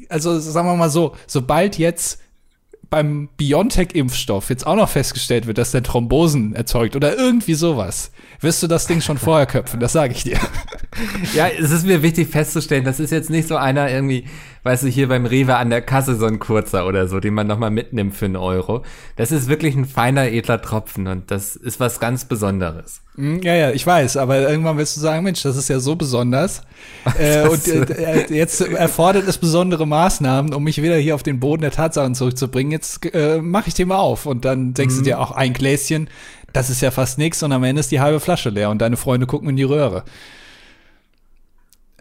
[0.07, 2.22] also sagen wir mal so, sobald jetzt
[2.93, 8.61] beim BioNTech-Impfstoff jetzt auch noch festgestellt wird, dass der Thrombosen erzeugt oder irgendwie sowas, wirst
[8.61, 10.37] du das Ding schon vorher köpfen, das sage ich dir.
[11.33, 14.25] Ja, es ist mir wichtig festzustellen, das ist jetzt nicht so einer irgendwie,
[14.63, 17.47] weißt du, hier beim Rewe an der Kasse so ein kurzer oder so, den man
[17.47, 18.83] nochmal mitnimmt für einen Euro.
[19.15, 23.01] Das ist wirklich ein feiner, edler Tropfen und das ist was ganz Besonderes.
[23.15, 25.95] Hm, ja, ja, ich weiß, aber irgendwann wirst du sagen, Mensch, das ist ja so
[25.95, 26.61] besonders.
[27.19, 31.61] äh, und äh, jetzt erfordert es besondere Maßnahmen, um mich wieder hier auf den Boden
[31.61, 32.71] der Tatsachen zurückzubringen.
[32.71, 34.99] Jetzt äh, mache ich dir mal auf und dann denkst mhm.
[34.99, 36.09] du dir auch ein Gläschen,
[36.53, 38.95] das ist ja fast nichts und am Ende ist die halbe Flasche leer und deine
[38.95, 40.03] Freunde gucken in die Röhre.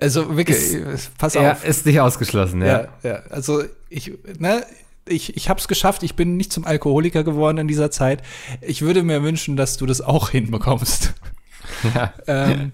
[0.03, 1.43] Also wirklich, ist, pass auf.
[1.43, 2.67] Ja, ist nicht ausgeschlossen, ja.
[2.67, 3.23] Ja, ja.
[3.31, 4.65] Also ich, ne,
[5.07, 6.03] ich, ich habe es geschafft.
[6.03, 8.23] Ich bin nicht zum Alkoholiker geworden in dieser Zeit.
[8.61, 11.15] Ich würde mir wünschen, dass du das auch hinbekommst.
[11.95, 12.12] Ja.
[12.27, 12.73] ähm,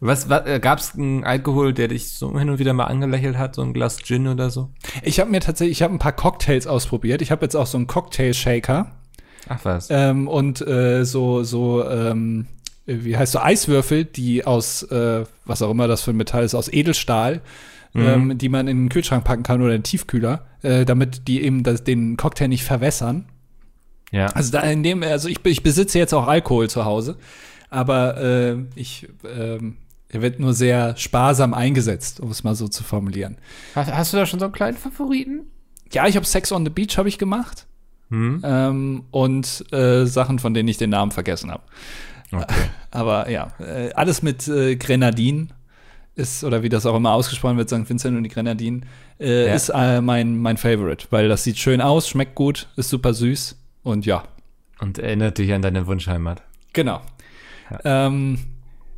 [0.00, 3.36] Was, was äh, gab es einen Alkohol, der dich so hin und wieder mal angelächelt
[3.36, 4.70] hat, so ein Glas Gin oder so?
[5.02, 7.20] Ich habe mir tatsächlich, ich habe ein paar Cocktails ausprobiert.
[7.20, 8.92] Ich habe jetzt auch so einen Cocktail-Shaker.
[9.48, 9.88] Ach was.
[9.90, 12.46] Ähm, und äh, so, so, ähm,
[12.88, 16.54] wie heißt so, Eiswürfel, die aus, äh, was auch immer das für ein Metall ist,
[16.54, 17.40] aus Edelstahl,
[17.92, 18.02] mhm.
[18.02, 21.42] ähm, die man in den Kühlschrank packen kann oder in den Tiefkühler, äh, damit die
[21.42, 23.26] eben das, den Cocktail nicht verwässern.
[24.10, 24.26] Ja.
[24.26, 27.18] Also da in dem, also ich, ich besitze jetzt auch Alkohol zu Hause,
[27.68, 29.76] aber äh, ich ähm,
[30.10, 33.36] er wird nur sehr sparsam eingesetzt, um es mal so zu formulieren.
[33.74, 35.50] Hast, hast du da schon so einen kleinen Favoriten?
[35.92, 37.66] Ja, ich habe Sex on the Beach habe ich gemacht.
[38.10, 38.40] Hm.
[38.42, 41.62] Ähm, und äh, Sachen, von denen ich den Namen vergessen habe.
[42.32, 42.54] Okay.
[42.90, 45.52] Aber ja, äh, alles mit äh, Grenadin
[46.14, 47.88] ist, oder wie das auch immer ausgesprochen wird, St.
[47.88, 48.86] Vincent und die Grenadinen,
[49.20, 49.54] äh, ja.
[49.54, 53.56] ist äh, mein, mein Favorite, weil das sieht schön aus, schmeckt gut, ist super süß
[53.82, 54.24] und ja.
[54.80, 56.42] Und erinnert dich an deine Wunschheimat.
[56.72, 57.00] Genau.
[57.70, 58.06] Ja.
[58.06, 58.38] Ähm,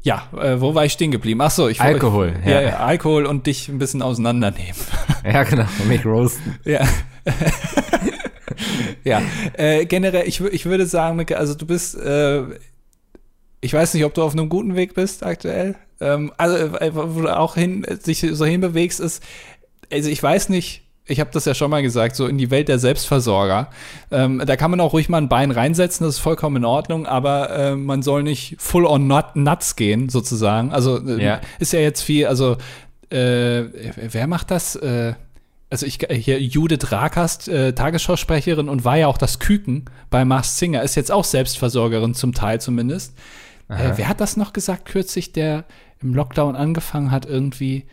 [0.03, 1.40] ja, äh, wo war ich stehen geblieben?
[1.43, 2.35] Ach so, ich Alkohol.
[2.40, 2.61] Ich, ja.
[2.62, 4.75] ja, Alkohol und dich ein bisschen auseinandernehmen.
[5.23, 6.59] Ja, genau, mich roasten.
[6.64, 6.81] Ja.
[9.05, 9.21] ja,
[9.53, 12.45] äh, generell, ich, ich würde sagen, also du bist, äh,
[13.61, 15.77] ich weiß nicht, ob du auf einem guten Weg bist aktuell.
[16.01, 19.23] Ähm, also, äh, wo du auch hin, sich so hinbewegst, ist,
[19.92, 22.68] also ich weiß nicht, ich habe das ja schon mal gesagt, so in die Welt
[22.68, 23.68] der Selbstversorger.
[24.11, 27.07] Ähm, da kann man auch ruhig mal ein Bein reinsetzen, das ist vollkommen in Ordnung,
[27.07, 30.73] aber äh, man soll nicht full on nut, nuts gehen, sozusagen.
[30.73, 31.40] Also äh, ja.
[31.59, 32.57] ist ja jetzt viel, also
[33.11, 33.64] äh,
[33.96, 34.77] wer macht das?
[34.77, 35.14] Äh,
[35.68, 40.59] also ich hier Judith Rakast, äh, Tagesschausprecherin und war ja auch das Küken bei Mars
[40.59, 43.14] Singer, ist jetzt auch Selbstversorgerin zum Teil zumindest.
[43.71, 45.65] Äh, wer hat das noch gesagt kürzlich, der
[46.03, 47.87] im Lockdown angefangen hat, irgendwie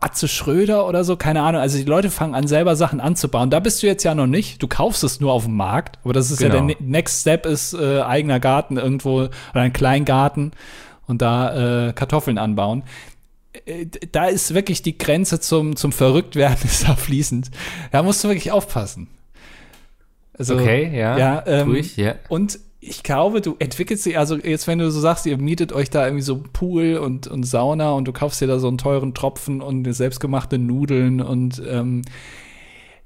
[0.00, 1.60] Atze Schröder oder so, keine Ahnung.
[1.60, 3.50] Also die Leute fangen an, selber Sachen anzubauen.
[3.50, 4.62] Da bist du jetzt ja noch nicht.
[4.62, 5.98] Du kaufst es nur auf dem Markt.
[6.04, 6.54] Aber das ist genau.
[6.54, 6.90] ja der genau.
[6.90, 10.52] Next Step ist äh, eigener Garten irgendwo oder ein Kleingarten
[11.06, 12.84] und da äh, Kartoffeln anbauen.
[13.64, 17.50] Äh, da ist wirklich die Grenze zum, zum Verrücktwerden ist da fließend.
[17.90, 19.08] Da musst du wirklich aufpassen.
[20.38, 21.18] Also, okay, ja.
[21.18, 22.14] ja, ähm, ich, ja.
[22.28, 25.90] Und ich glaube, du entwickelst dich, also jetzt, wenn du so sagst, ihr mietet euch
[25.90, 29.12] da irgendwie so Pool und, und Sauna und du kaufst dir da so einen teuren
[29.12, 32.02] Tropfen und selbstgemachte Nudeln und ähm,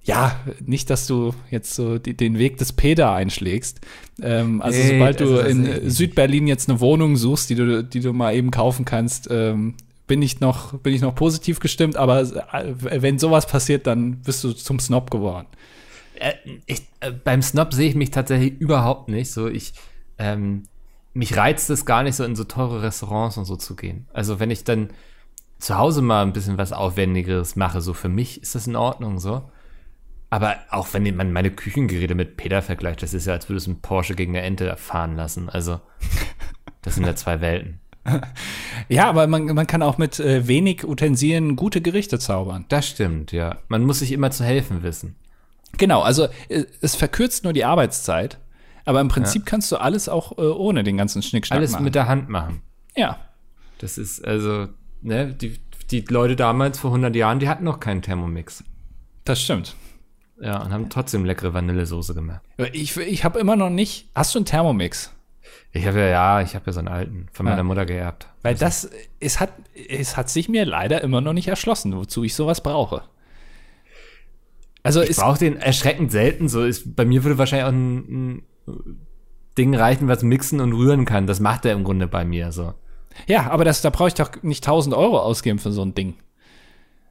[0.04, 3.80] ja, nicht, dass du jetzt so die, den Weg des Peter einschlägst.
[4.22, 8.12] Ähm, also nee, sobald du in Südberlin jetzt eine Wohnung suchst, die du, die du
[8.12, 9.74] mal eben kaufen kannst, ähm,
[10.06, 14.44] bin ich noch, bin ich noch positiv gestimmt, aber äh, wenn sowas passiert, dann bist
[14.44, 15.46] du zum Snob geworden.
[16.18, 16.34] Äh,
[16.66, 19.30] ich, äh, beim Snob sehe ich mich tatsächlich überhaupt nicht.
[19.30, 19.74] So, ich,
[20.18, 20.64] ähm,
[21.12, 24.06] mich reizt es gar nicht so in so teure Restaurants und so zu gehen.
[24.12, 24.90] Also wenn ich dann
[25.58, 29.18] zu Hause mal ein bisschen was Aufwendigeres mache, so für mich ist das in Ordnung
[29.18, 29.50] so.
[30.30, 33.70] Aber auch wenn man meine Küchengeräte mit Peter vergleicht, das ist ja, als würdest du
[33.70, 35.48] einen Porsche gegen eine Ente fahren lassen.
[35.48, 35.80] Also,
[36.82, 37.80] das sind ja zwei Welten.
[38.88, 42.66] Ja, aber man, man kann auch mit äh, wenig Utensilien gute Gerichte zaubern.
[42.68, 43.58] Das stimmt, ja.
[43.68, 45.16] Man muss sich immer zu helfen wissen.
[45.78, 48.38] Genau, also äh, es verkürzt nur die Arbeitszeit,
[48.84, 49.50] aber im Prinzip ja.
[49.50, 51.78] kannst du alles auch äh, ohne den ganzen Schnickschnack alles machen.
[51.78, 52.62] Alles mit der Hand machen.
[52.96, 53.18] Ja.
[53.78, 54.68] Das ist also,
[55.02, 55.58] ne, die,
[55.90, 58.64] die Leute damals vor 100 Jahren, die hatten noch keinen Thermomix.
[59.24, 59.74] Das stimmt.
[60.40, 62.42] Ja, und haben trotzdem leckere Vanillesoße gemacht.
[62.72, 64.10] Ich, ich habe immer noch nicht.
[64.14, 65.12] Hast du einen Thermomix?
[65.72, 67.62] Ich habe ja, ja, ich habe ja so einen alten von meiner ja.
[67.62, 68.28] Mutter geerbt.
[68.42, 68.64] Weil also.
[68.64, 69.50] das, es hat,
[69.88, 73.02] es hat sich mir leider immer noch nicht erschlossen, wozu ich sowas brauche.
[74.84, 76.48] Also ich brauche den erschreckend selten.
[76.48, 78.42] So ist bei mir würde wahrscheinlich auch ein, ein
[79.58, 81.26] Ding reichen, was mixen und rühren kann.
[81.26, 82.74] Das macht er im Grunde bei mir so.
[83.26, 86.14] Ja, aber das, da brauche ich doch nicht 1000 Euro ausgeben für so ein Ding.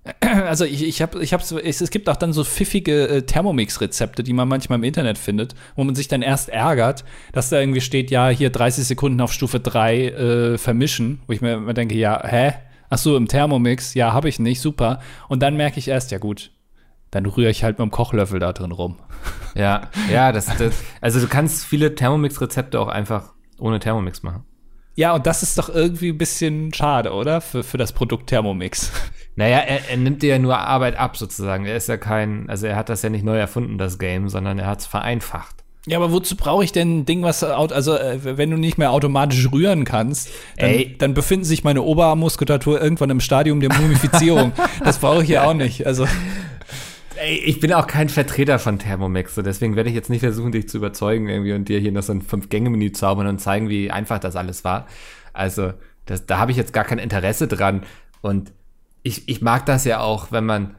[0.22, 4.24] Also ich, ich habe, ich hab es, es gibt auch dann so pfiffige äh, Thermomix-Rezepte,
[4.24, 7.80] die man manchmal im Internet findet, wo man sich dann erst ärgert, dass da irgendwie
[7.80, 12.22] steht, ja, hier 30 Sekunden auf Stufe 3 äh, vermischen, wo ich mir denke, ja,
[12.26, 12.54] hä?
[12.90, 15.00] Ach so, im Thermomix, ja, habe ich nicht, super.
[15.30, 16.52] Und dann merke ich erst, ja gut,
[17.13, 18.97] dann rühre ich halt mit dem Kochlöffel da drin rum.
[19.56, 24.45] Ja, ja, das, das also du kannst viele Thermomix-Rezepte auch einfach ohne Thermomix machen.
[24.95, 27.39] Ja, und das ist doch irgendwie ein bisschen schade, oder?
[27.39, 28.91] Für, für das Produkt Thermomix.
[29.36, 31.65] Naja, er, er nimmt dir ja nur Arbeit ab, sozusagen.
[31.65, 34.60] Er ist ja kein, also er hat das ja nicht neu erfunden, das Game, sondern
[34.60, 35.63] er hat es vereinfacht.
[35.88, 38.91] Ja, aber wozu brauche ich denn ein Ding, was, also äh, wenn du nicht mehr
[38.91, 44.53] automatisch rühren kannst, dann, dann befinden sich meine Oberarmmuskulatur irgendwann im Stadium der Mumifizierung.
[44.86, 45.88] das brauche ich ja auch nicht.
[45.88, 46.05] Also
[47.24, 50.51] Ey, ich bin auch kein Vertreter von Thermomix, so deswegen werde ich jetzt nicht versuchen,
[50.51, 53.89] dich zu überzeugen irgendwie und dir hier noch so ein Fünf-Gänge-Menü zaubern und zeigen, wie
[53.89, 54.88] einfach das alles war.
[55.32, 55.71] Also,
[56.05, 57.84] das, da habe ich jetzt gar kein Interesse dran.
[58.19, 58.51] Und
[59.03, 60.76] ich, ich mag das ja auch, wenn man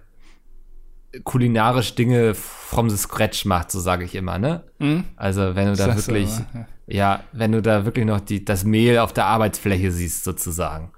[1.23, 4.65] kulinarisch Dinge from the scratch macht, so sage ich immer, ne?
[4.81, 5.05] Mhm.
[5.17, 6.67] Also, wenn du da wirklich, ja.
[6.89, 7.25] ja.
[7.33, 10.93] wenn du da wirklich noch die, das Mehl auf der Arbeitsfläche siehst, sozusagen.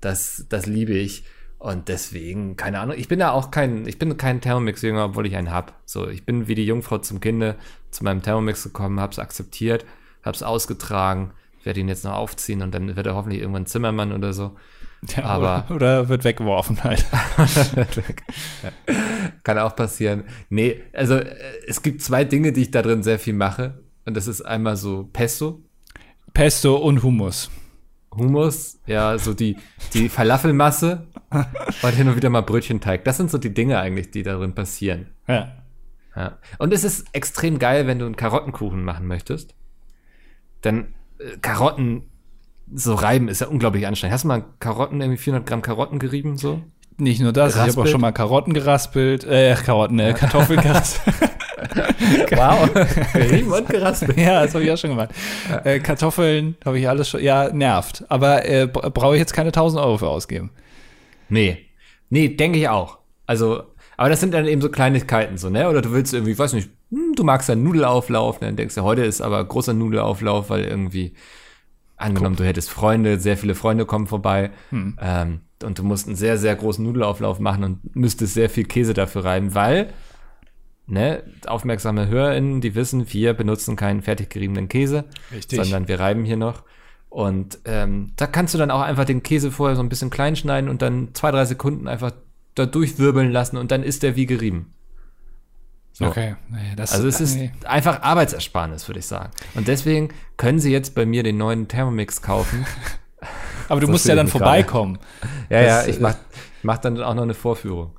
[0.00, 1.24] Das, das liebe ich.
[1.58, 5.36] Und deswegen, keine Ahnung, ich bin da auch kein, ich bin kein Thermomix-Jünger, obwohl ich
[5.36, 5.80] einen hab.
[5.86, 7.56] So, ich bin wie die Jungfrau zum Kinde
[7.90, 9.86] zu meinem Thermomix gekommen, hab's akzeptiert,
[10.22, 11.32] hab's ausgetragen,
[11.64, 14.56] werde ihn jetzt noch aufziehen und dann wird er hoffentlich irgendwann Zimmermann oder so.
[15.16, 17.04] Ja, aber oder, oder, wird weggeworfen halt.
[19.44, 20.24] Kann auch passieren.
[20.48, 21.36] Nee, also äh,
[21.66, 23.82] es gibt zwei Dinge, die ich da drin sehr viel mache.
[24.04, 25.62] Und das ist einmal so Pesto.
[26.32, 27.50] Pesto und Hummus.
[28.16, 29.56] Hummus, ja, so die,
[29.94, 31.06] die Falafelmasse
[31.82, 33.04] und hin und wieder mal Brötchenteig.
[33.04, 35.08] Das sind so die Dinge eigentlich, die darin passieren.
[35.28, 35.52] Ja.
[36.14, 36.38] ja.
[36.58, 39.54] Und es ist extrem geil, wenn du einen Karottenkuchen machen möchtest.
[40.64, 42.04] Denn äh, Karotten
[42.74, 44.14] so reiben ist ja unglaublich anstrengend.
[44.14, 46.62] Hast du mal Karotten, irgendwie 400 Gramm Karotten gerieben, so?
[46.98, 47.70] Nicht nur das, geraspelt?
[47.70, 51.16] ich habe auch schon mal Karotten geraspelt, äh, Karotten, äh, Kartoffeln geraspelt.
[52.30, 52.68] wow,
[53.12, 54.18] gerieben und geraspelt.
[54.18, 55.10] ja, das habe ich auch schon gemacht.
[55.64, 58.04] Äh, Kartoffeln habe ich alles schon, ja, nervt.
[58.08, 60.50] Aber äh, brauche ich jetzt keine 1000 Euro für ausgeben.
[61.28, 61.58] Nee,
[62.10, 62.98] nee, denke ich auch.
[63.26, 63.64] Also,
[63.96, 65.68] aber das sind dann eben so Kleinigkeiten so, ne?
[65.68, 68.48] Oder du willst irgendwie, weiß nicht, hm, du magst einen Nudelauflauf, ne?
[68.48, 71.14] dann denkst du, heute ist aber großer Nudelauflauf, weil irgendwie
[71.96, 72.44] Angenommen, Guck.
[72.44, 74.98] du hättest Freunde, sehr viele Freunde kommen vorbei hm.
[75.00, 78.92] ähm, und du musst einen sehr, sehr großen Nudelauflauf machen und müsstest sehr viel Käse
[78.92, 79.94] dafür reiben, weil,
[80.86, 85.58] ne, aufmerksame HörerInnen, die wissen, wir benutzen keinen fertig geriebenen Käse, Richtig.
[85.58, 86.62] sondern wir reiben hier noch.
[87.08, 90.36] Und ähm, da kannst du dann auch einfach den Käse vorher so ein bisschen klein
[90.36, 92.12] schneiden und dann zwei, drei Sekunden einfach
[92.54, 94.72] da durchwirbeln lassen und dann ist der wie gerieben.
[95.92, 96.06] So.
[96.06, 96.36] Okay.
[96.50, 97.52] Nee, das, also es ist nee.
[97.64, 99.30] einfach Arbeitsersparnis, würde ich sagen.
[99.54, 102.66] Und deswegen können Sie jetzt bei mir den neuen Thermomix kaufen.
[103.68, 104.98] Aber du musst ja dann vorbeikommen.
[105.48, 106.14] Ja, das, ja, ich mach,
[106.58, 107.96] ich mach dann auch noch eine Vorführung.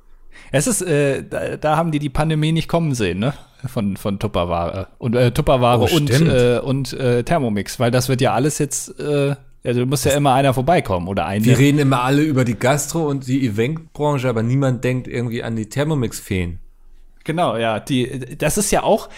[0.52, 3.34] Es ist, äh, da, da, haben die die Pandemie nicht kommen sehen, ne?
[3.66, 8.20] Von, von Tupperware und äh, Tupperware oh, und, äh, und äh, Thermomix, weil das wird
[8.20, 9.34] ja alles jetzt, äh,
[9.64, 11.44] also muss ja immer einer vorbeikommen oder ein.
[11.44, 15.56] Wir reden immer alle über die Gastro und die Eventbranche, aber niemand denkt irgendwie an
[15.56, 16.60] die Thermomix-Feen.
[17.24, 17.80] Genau, ja.
[17.80, 19.08] Die, das ist ja auch,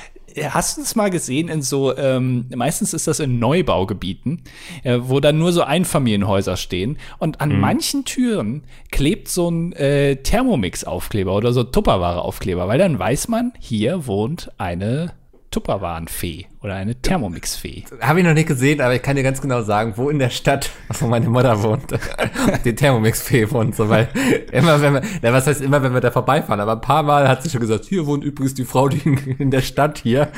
[0.50, 4.42] hast du es mal gesehen in so, ähm, meistens ist das in Neubaugebieten,
[4.82, 7.60] äh, wo dann nur so Einfamilienhäuser stehen und an mhm.
[7.60, 14.06] manchen Türen klebt so ein äh, Thermomix-Aufkleber oder so Tupperware-Aufkleber, weil dann weiß man, hier
[14.06, 15.12] wohnt eine
[15.50, 17.84] Tupperwarenfee oder eine Thermomix-Fee.
[18.00, 20.30] Habe ich noch nicht gesehen, aber ich kann dir ganz genau sagen, wo in der
[20.30, 20.70] Stadt,
[21.00, 21.86] wo meine Mutter wohnt,
[22.64, 23.74] die Thermomix-Fee wohnt.
[23.74, 24.08] So, weil
[24.52, 27.28] immer wenn wir, na, was heißt immer, wenn wir da vorbeifahren, aber ein paar Mal
[27.28, 29.00] hat sie schon gesagt, hier wohnt übrigens die Frau, die
[29.38, 30.28] in der Stadt hier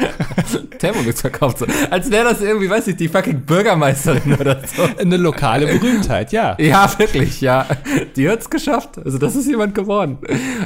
[0.79, 1.59] Thermomix verkauft.
[1.59, 1.67] So.
[1.91, 4.89] Als wäre das irgendwie, weiß ich, die fucking Bürgermeisterin oder so.
[4.99, 6.57] Eine lokale Berühmtheit, ja.
[6.59, 7.67] Ja, wirklich, ja.
[8.17, 8.99] Die hat's geschafft.
[9.05, 10.19] Also das ist jemand geworden.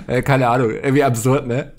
[0.07, 1.73] Äh, keine Ahnung, irgendwie absurd, ne?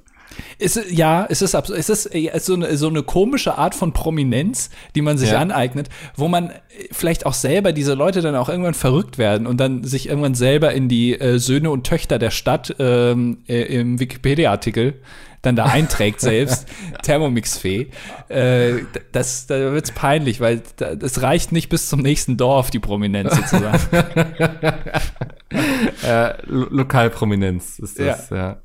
[0.59, 2.09] Es, ja, es ist, es ist
[2.45, 5.39] so eine, so eine komische Art von Prominenz, die man sich ja.
[5.39, 6.51] aneignet, wo man
[6.91, 10.73] vielleicht auch selber diese Leute dann auch irgendwann verrückt werden und dann sich irgendwann selber
[10.73, 14.95] in die äh, Söhne und Töchter der Stadt ähm, äh, im Wikipedia-Artikel
[15.41, 16.67] dann da einträgt selbst,
[17.03, 17.87] Thermomix-Fee,
[18.29, 18.73] äh,
[19.11, 23.79] das, da wird's peinlich, weil das reicht nicht bis zum nächsten Dorf, die Prominenz sozusagen.
[26.03, 28.37] äh, Lo Lokalprominenz ist das, ja.
[28.37, 28.57] ja.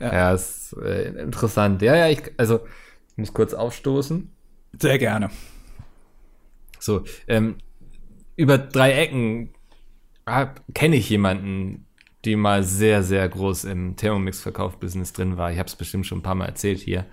[0.00, 1.82] Ja, ja ist äh, interessant.
[1.82, 2.60] Ja, ja, ich, also,
[3.10, 4.30] ich muss kurz aufstoßen.
[4.78, 5.30] Sehr gerne.
[6.78, 7.56] So, ähm,
[8.36, 9.50] über drei Ecken
[10.74, 11.86] kenne ich jemanden,
[12.24, 15.50] die mal sehr, sehr groß im Thermomix-Verkauf-Business drin war.
[15.50, 17.06] Ich habe es bestimmt schon ein paar Mal erzählt hier.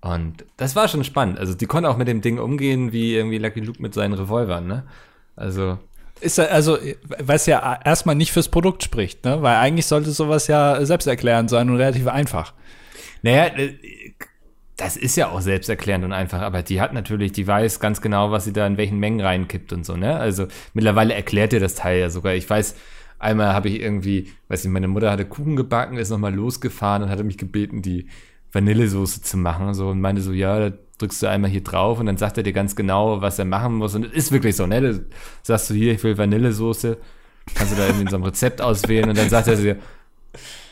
[0.00, 1.38] Und das war schon spannend.
[1.38, 4.66] Also die konnte auch mit dem Ding umgehen, wie irgendwie Lucky Luke mit seinen Revolvern,
[4.66, 4.86] ne?
[5.34, 5.78] Also
[6.20, 6.78] ist also,
[7.18, 9.42] was ja erstmal nicht fürs Produkt spricht, ne?
[9.42, 12.54] Weil eigentlich sollte sowas ja selbsterklärend sein und relativ einfach.
[13.22, 13.74] Naja, äh,
[14.76, 18.32] das ist ja auch selbsterklärend und einfach, aber die hat natürlich, die weiß ganz genau,
[18.32, 20.18] was sie da in welchen Mengen reinkippt und so, ne?
[20.18, 22.34] Also mittlerweile erklärt ihr das Teil ja sogar.
[22.34, 22.74] Ich weiß,
[23.18, 27.10] einmal habe ich irgendwie, weiß nicht, meine Mutter hatte Kuchen gebacken, ist nochmal losgefahren und
[27.10, 28.08] hatte mich gebeten, die
[28.54, 32.06] Vanillesoße zu machen, so und meinte so, ja, da drückst du einmal hier drauf und
[32.06, 33.94] dann sagt er dir ganz genau, was er machen muss.
[33.94, 34.80] Und es ist wirklich so, ne?
[34.80, 35.04] Du
[35.42, 36.96] sagst du hier, ich will Vanillesoße,
[37.54, 39.78] kannst du da irgendwie in so einem Rezept auswählen und dann sagt er dir,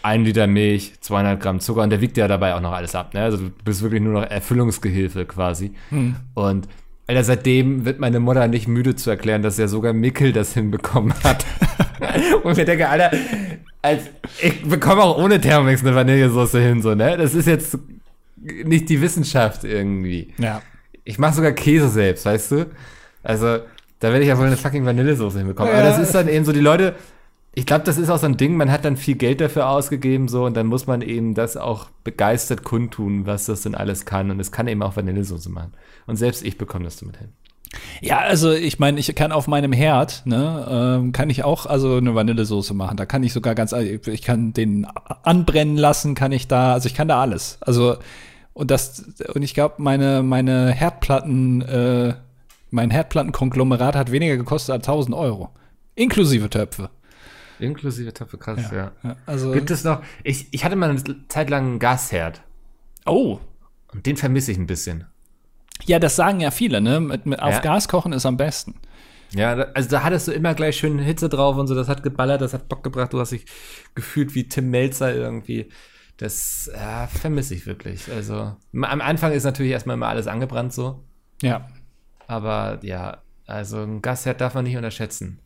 [0.02, 3.14] ein Liter Milch, 200 Gramm Zucker und der wiegt ja dabei auch noch alles ab.
[3.14, 3.22] Ne?
[3.22, 5.72] Also du bist wirklich nur noch Erfüllungsgehilfe quasi.
[5.90, 6.16] Hm.
[6.34, 6.68] Und
[7.06, 11.14] Alter, seitdem wird meine Mutter nicht müde zu erklären, dass ja sogar Mickel das hinbekommen
[11.24, 11.44] hat.
[12.42, 13.10] und ich denke, Alter,
[13.82, 14.04] als,
[14.40, 17.16] ich bekomme auch ohne Thermomix eine Vanillesoße hin, so, ne?
[17.16, 17.76] Das ist jetzt
[18.36, 20.32] nicht die Wissenschaft irgendwie.
[20.38, 20.62] Ja.
[21.04, 22.66] Ich mache sogar Käse selbst, weißt du?
[23.22, 23.58] Also,
[23.98, 25.72] da werde ich ja wohl eine fucking Vanillesoße hinbekommen.
[25.72, 25.80] Ja.
[25.80, 26.94] Aber das ist dann eben so, die Leute,
[27.54, 30.28] ich glaube, das ist auch so ein Ding, man hat dann viel Geld dafür ausgegeben,
[30.28, 34.30] so, und dann muss man eben das auch begeistert kundtun, was das denn alles kann.
[34.30, 35.72] Und es kann eben auch Vanillesoße machen.
[36.06, 37.28] Und selbst ich bekomme das damit hin.
[38.00, 40.66] Ja, also ich meine, ich kann auf meinem Herd, ne,
[41.00, 42.96] ähm, kann ich auch also eine Vanillesoße machen.
[42.96, 44.86] Da kann ich sogar ganz, ich kann den
[45.22, 47.58] anbrennen lassen, kann ich da, also ich kann da alles.
[47.60, 47.96] Also
[48.54, 52.14] und das und ich glaube, meine meine Herdplatten, äh,
[52.70, 55.50] mein Herdplattenkonglomerat hat weniger gekostet als 1000 Euro,
[55.94, 56.90] inklusive Töpfe.
[57.58, 58.90] Inklusive Töpfe, krass, ja.
[59.04, 59.16] ja.
[59.24, 60.02] Also gibt es noch?
[60.24, 62.42] Ich ich hatte mal eine Zeit lang einen Gasherd.
[63.06, 63.38] Oh.
[63.92, 65.04] Und den vermisse ich ein bisschen.
[65.86, 67.00] Ja, das sagen ja viele, ne?
[67.00, 67.60] Mit, mit auf ja.
[67.60, 68.74] Gas kochen ist am besten.
[69.34, 72.42] Ja, also da hattest du immer gleich schön Hitze drauf und so, das hat geballert,
[72.42, 73.46] das hat Bock gebracht, du hast dich
[73.94, 75.70] gefühlt wie Tim Melzer irgendwie.
[76.18, 78.10] Das ja, vermisse ich wirklich.
[78.12, 81.02] Also am Anfang ist natürlich erstmal immer alles angebrannt so.
[81.40, 81.68] Ja.
[82.26, 85.40] Aber ja, also ein Gasherd darf man nicht unterschätzen.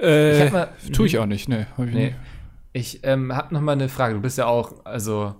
[0.00, 1.66] Äh, ich mal, tue ich auch nicht, ne.
[1.76, 2.14] Ich nee.
[2.72, 4.14] Ich ähm, habe noch mal eine Frage.
[4.14, 5.34] Du bist ja auch, also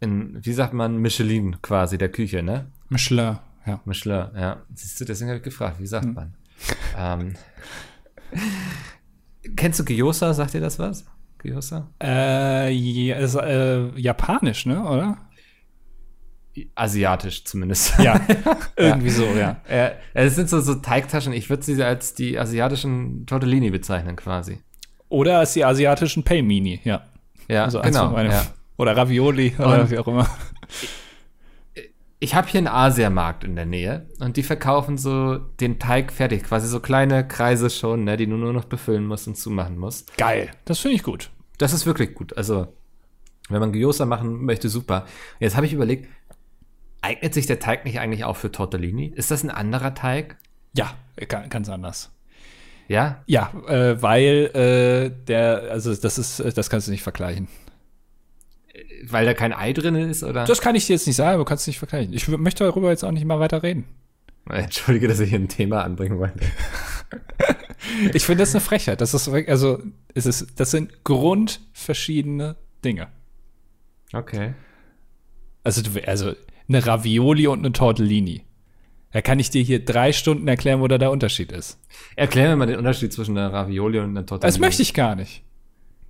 [0.00, 2.66] in, wie sagt man, Michelin quasi der Küche, ne?
[2.88, 3.80] Michelin, ja.
[3.84, 4.62] Michelin, ja.
[4.74, 6.14] Siehst du, deswegen habe ich gefragt, wie sagt hm.
[6.14, 6.34] man?
[6.96, 7.34] ähm,
[9.56, 10.34] kennst du Gyoza?
[10.34, 11.04] Sagt dir das was?
[11.38, 11.88] Gyoza?
[12.02, 15.18] Äh, ja, ist, äh, japanisch, ne, oder?
[16.74, 17.98] Asiatisch zumindest.
[18.02, 18.20] Ja,
[18.76, 19.14] irgendwie ja.
[19.14, 19.56] so, ja.
[19.68, 24.60] Äh, es sind so, so Teigtaschen, ich würde sie als die asiatischen Tortellini bezeichnen quasi.
[25.08, 27.02] Oder als die asiatischen Pelmini, ja.
[27.48, 28.18] Ja, also genau.
[28.18, 28.42] Ja.
[28.78, 30.28] Oder Ravioli oder und wie auch immer.
[32.20, 36.44] Ich habe hier einen Asiamarkt in der Nähe und die verkaufen so den Teig fertig,
[36.44, 40.16] quasi so kleine Kreise schon, ne, die du nur noch befüllen musst und zumachen musst.
[40.16, 41.30] Geil, das finde ich gut.
[41.58, 42.36] Das ist wirklich gut.
[42.36, 42.68] Also,
[43.48, 45.06] wenn man Gyoza machen möchte, super.
[45.38, 46.08] Jetzt habe ich überlegt,
[47.02, 49.12] eignet sich der Teig nicht eigentlich auch für Tortellini?
[49.14, 50.38] Ist das ein anderer Teig?
[50.76, 50.94] Ja,
[51.28, 52.12] ganz anders.
[52.86, 53.22] Ja?
[53.26, 57.48] Ja, äh, weil äh, der, also das ist, das kannst du nicht vergleichen
[59.04, 60.44] weil da kein Ei drin ist, oder?
[60.44, 62.12] Das kann ich dir jetzt nicht sagen, aber kannst du nicht vergleichen.
[62.12, 63.84] Ich möchte darüber jetzt auch nicht mal weiter reden.
[64.48, 66.40] Entschuldige, dass ich hier ein Thema anbringen wollte.
[68.14, 69.00] ich finde das eine Frechheit.
[69.00, 69.82] Das ist also
[70.14, 73.08] es ist, das sind grundverschiedene Dinge.
[74.12, 74.54] Okay.
[75.64, 76.32] Also, also
[76.68, 78.44] eine Ravioli und eine Tortellini.
[79.10, 81.78] Da kann ich dir hier drei Stunden erklären, wo da der Unterschied ist.
[82.14, 84.52] Erklär mir mal den Unterschied zwischen einer Ravioli und einer Tortellini.
[84.52, 85.42] Das möchte ich gar nicht.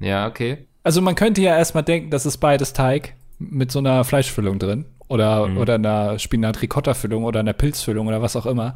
[0.01, 0.68] Ja, okay.
[0.89, 4.86] Also man könnte ja erstmal denken, das ist beides Teig mit so einer Fleischfüllung drin.
[5.07, 5.59] Oder, mhm.
[5.59, 8.74] oder einer Spinat-Ricotta-Füllung oder einer Pilzfüllung oder was auch immer.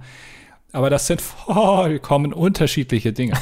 [0.73, 3.33] Aber das sind vollkommen unterschiedliche Dinge.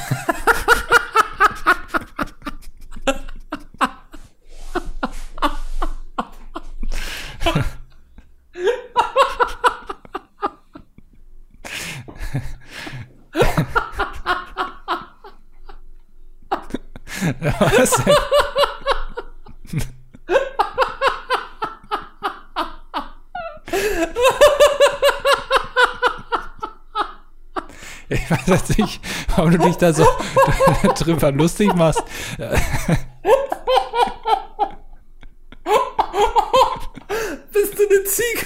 [17.59, 18.15] Was denn?
[28.31, 29.01] Ich weiß jetzt nicht,
[29.35, 30.05] warum du dich da so
[30.99, 32.01] drüber lustig machst.
[37.53, 38.45] Bist du eine Ziege?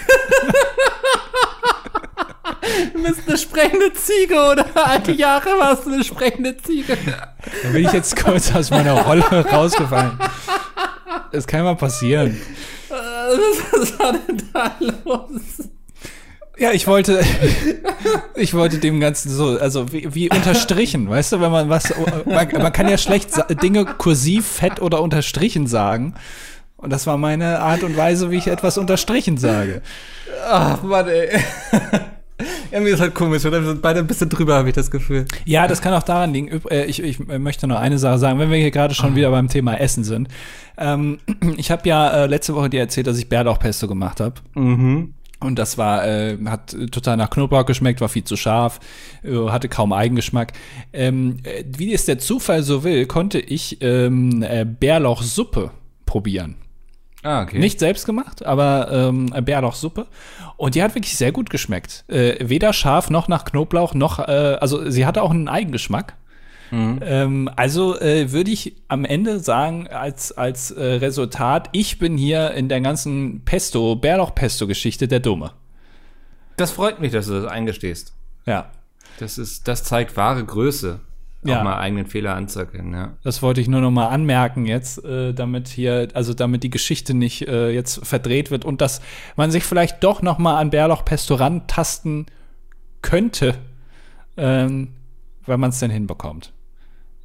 [2.94, 4.66] Du bist eine sprechende Ziege, oder?
[4.74, 6.98] Alte Jahre warst du eine sprechende Ziege.
[7.06, 10.18] Da bin ich jetzt kurz aus meiner Rolle rausgefallen.
[11.32, 12.42] Das kann mal passieren.
[12.90, 15.55] Was war denn da los?
[16.58, 17.22] Ja, ich wollte,
[18.36, 21.94] ich wollte dem Ganzen so, also wie, wie unterstrichen, weißt du, wenn man was,
[22.26, 23.32] man, man kann ja schlecht
[23.62, 26.16] Dinge kursiv, fett oder unterstrichen sagen.
[26.78, 29.82] Und das war meine Art und Weise, wie ich etwas unterstrichen sage.
[30.48, 31.40] Ach, Mann, ey.
[32.72, 33.62] Irgendwie ist halt komisch, oder?
[33.62, 35.26] Wir sind beide ein bisschen drüber, habe ich das Gefühl.
[35.46, 36.62] Ja, das kann auch daran liegen.
[36.70, 39.16] Äh, ich, ich möchte noch eine Sache sagen, wenn wir hier gerade schon oh.
[39.16, 40.28] wieder beim Thema Essen sind.
[40.78, 41.20] Ähm,
[41.58, 44.36] ich habe ja äh, letzte Woche dir erzählt, dass ich Bärlauchpesto gemacht habe.
[44.54, 45.14] Mhm.
[45.40, 48.80] Und das war, äh, hat total nach Knoblauch geschmeckt, war viel zu scharf,
[49.24, 50.54] äh, hatte kaum Eigengeschmack.
[50.94, 55.72] Ähm, äh, wie es der Zufall so will, konnte ich ähm, äh, Bärlauchsuppe
[56.06, 56.56] probieren.
[57.22, 57.58] Ah, okay.
[57.60, 60.06] Nicht selbst gemacht, aber ähm, Bärlauchsuppe.
[60.58, 62.06] Und die hat wirklich sehr gut geschmeckt.
[62.08, 66.16] Weder scharf noch nach Knoblauch, noch, äh, also sie hatte auch einen Eigengeschmack.
[66.72, 67.00] Mhm.
[67.02, 72.52] Ähm, also äh, würde ich am Ende sagen, als, als äh, Resultat, ich bin hier
[72.52, 75.52] in der ganzen Pesto, Bärlauch-Pesto-Geschichte der Dumme.
[76.58, 78.14] Das freut mich, dass du das eingestehst.
[78.46, 78.72] Ja.
[79.20, 81.00] Das ist, das zeigt wahre Größe.
[81.44, 81.60] Ja.
[81.60, 83.14] Auch mal eigenen Fehler anzuerkennen, ja.
[83.24, 87.14] Das wollte ich nur noch mal anmerken jetzt, äh, damit hier, also damit die Geschichte
[87.14, 89.00] nicht äh, jetzt verdreht wird und dass
[89.36, 92.26] man sich vielleicht doch noch mal an Bärlauch-Pesto rantasten
[93.04, 93.60] könnte,
[94.38, 94.96] ähm,
[95.46, 96.52] wenn man es denn hinbekommt.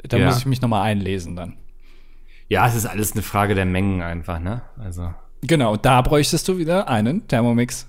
[0.08, 0.26] Da ja.
[0.26, 1.56] muss ich mich nochmal einlesen dann.
[2.48, 4.62] Ja, es ist alles eine Frage der Mengen einfach, ne?
[4.78, 5.14] Also.
[5.42, 7.86] Genau, da bräuchtest du wieder einen Thermomix.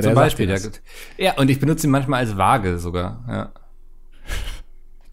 [0.00, 0.48] Zum Beispiel.
[0.48, 0.58] Ja.
[1.18, 3.24] ja, und ich benutze ihn manchmal als Waage sogar.
[3.28, 3.52] Ja.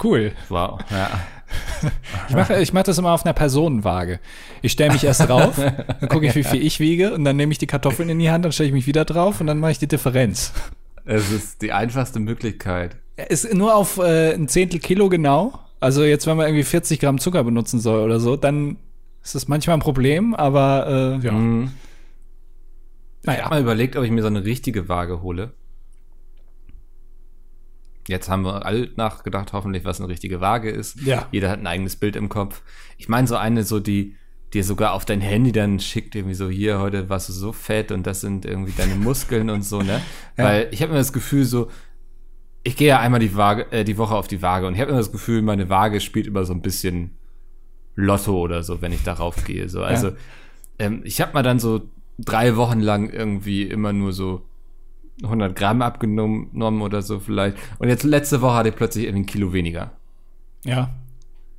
[0.02, 0.32] Cool.
[0.50, 0.80] Wow.
[0.90, 1.10] Ja.
[2.28, 4.20] Ich mache ich mach das immer auf einer Personenwaage.
[4.62, 7.52] Ich stelle mich erst drauf, dann gucke ich, wie viel ich wiege und dann nehme
[7.52, 9.72] ich die Kartoffeln in die Hand, dann stelle ich mich wieder drauf und dann mache
[9.72, 10.54] ich die Differenz.
[11.06, 12.98] Es ist die einfachste Möglichkeit.
[13.30, 15.58] Ist nur auf äh, ein Zehntel Kilo genau.
[15.80, 18.78] Also jetzt, wenn man irgendwie 40 Gramm Zucker benutzen soll oder so, dann
[19.24, 21.32] ist das manchmal ein Problem, aber äh, ja.
[21.32, 21.72] Mhm.
[23.24, 23.40] Naja.
[23.40, 25.54] Ich habe mal überlegt, ob ich mir so eine richtige Waage hole.
[28.08, 31.00] Jetzt haben wir alle nachgedacht, hoffentlich, was eine richtige Waage ist.
[31.02, 31.28] Ja.
[31.32, 32.64] Jeder hat ein eigenes Bild im Kopf.
[32.98, 34.16] Ich meine, so eine, so die
[34.54, 37.92] dir sogar auf dein Handy dann schickt, irgendwie so, hier, heute warst du so fett
[37.92, 40.02] und das sind irgendwie deine Muskeln und so, ne?
[40.38, 40.46] Ja.
[40.46, 41.70] Weil ich habe immer das Gefühl, so,
[42.70, 44.92] ich gehe ja einmal die Waage, äh, die Woche auf die Waage und ich habe
[44.92, 47.18] immer das Gefühl, meine Waage spielt immer so ein bisschen
[47.96, 49.68] Lotto oder so, wenn ich darauf gehe.
[49.70, 50.16] So, also ja.
[50.78, 51.82] ähm, ich habe mal dann so
[52.20, 54.44] drei Wochen lang irgendwie immer nur so
[55.24, 57.58] 100 Gramm abgenommen oder so vielleicht.
[57.80, 59.92] Und jetzt letzte Woche hatte ich plötzlich irgendwie ein Kilo weniger.
[60.64, 60.92] Ja.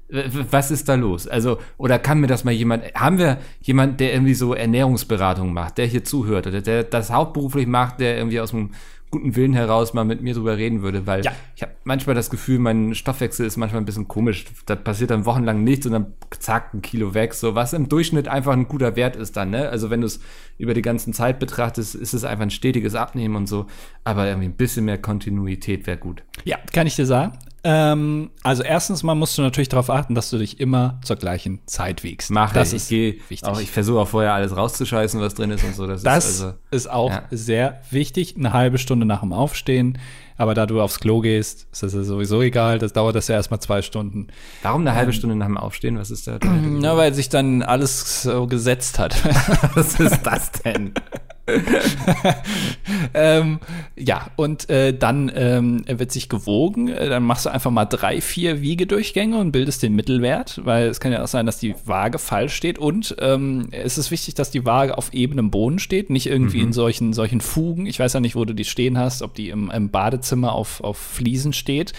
[0.08, 1.26] Was ist da los?
[1.26, 5.78] Also, oder kann mir das mal jemand, haben wir jemand, der irgendwie so Ernährungsberatung macht,
[5.78, 8.70] der hier zuhört oder der das hauptberuflich macht, der irgendwie aus dem
[9.10, 11.32] guten Willen heraus mal mit mir drüber reden würde, weil ja.
[11.56, 14.44] ich habe manchmal das Gefühl, mein Stoffwechsel ist manchmal ein bisschen komisch.
[14.66, 17.34] Da passiert dann wochenlang nichts und dann zack, ein Kilo weg.
[17.34, 19.68] So, was im Durchschnitt einfach ein guter Wert ist dann, ne?
[19.68, 20.20] Also wenn du es
[20.58, 23.66] über die ganze Zeit betrachtest, ist es einfach ein stetiges Abnehmen und so.
[24.04, 26.22] Aber irgendwie ein bisschen mehr Kontinuität wäre gut.
[26.44, 27.36] Ja, kann ich dir sagen.
[27.62, 31.60] Ähm, also erstens mal musst du natürlich darauf achten, dass du dich immer zur gleichen
[31.66, 32.30] Zeit wiegst.
[32.30, 32.76] Mach das ich.
[32.76, 33.44] ist wichtig.
[33.44, 35.86] Auch, ich versuche auch vorher alles rauszuscheißen, was drin ist und so.
[35.86, 37.22] Das, das ist, also, ist, auch ja.
[37.30, 38.36] sehr wichtig.
[38.36, 39.98] Eine halbe Stunde nach dem Aufstehen.
[40.38, 42.78] Aber da du aufs Klo gehst, ist das ja sowieso egal.
[42.78, 44.28] Das dauert das ja erstmal zwei Stunden.
[44.62, 45.98] Warum eine halbe ähm, Stunde nach dem Aufstehen?
[45.98, 46.38] Was ist da?
[46.42, 49.22] Na, weil sich dann alles so gesetzt hat.
[49.74, 50.94] was ist das denn?
[53.14, 53.58] ähm,
[53.96, 56.88] ja, und äh, dann ähm, wird sich gewogen.
[56.88, 61.00] Äh, dann machst du einfach mal drei, vier Wiegedurchgänge und bildest den Mittelwert, weil es
[61.00, 62.78] kann ja auch sein, dass die Waage falsch steht.
[62.78, 66.66] Und ähm, es ist wichtig, dass die Waage auf ebenem Boden steht, nicht irgendwie mhm.
[66.68, 67.86] in solchen, solchen Fugen.
[67.86, 70.82] Ich weiß ja nicht, wo du die stehen hast, ob die im, im Badezimmer auf,
[70.82, 71.92] auf Fliesen steht.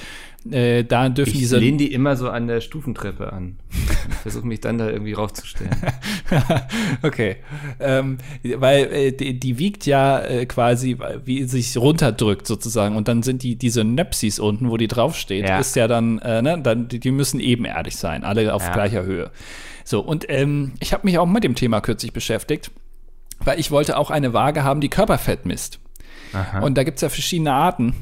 [0.50, 1.58] Äh, da dürfen ich diese.
[1.58, 3.60] Ich lehne die immer so an der Stufentreppe an.
[4.10, 5.76] Ich versuche mich dann da irgendwie raufzustellen.
[7.04, 7.38] okay.
[7.80, 12.96] Ähm, weil äh, die, die, wiegt ja äh, quasi, wie sich runterdrückt sozusagen.
[12.96, 15.60] Und dann sind die diese Nöpsis unten, wo die draufsteht, ja.
[15.60, 18.74] ist ja dann, äh, ne, dann, die müssen ebenerdig sein, alle auf ja.
[18.74, 19.30] gleicher Höhe.
[19.84, 22.72] So, und ähm, ich habe mich auch mit dem Thema kürzlich beschäftigt,
[23.40, 25.80] weil ich wollte auch eine Waage haben, die Körperfett misst.
[26.34, 26.60] Aha.
[26.60, 27.94] Und da gibt es ja verschiedene Arten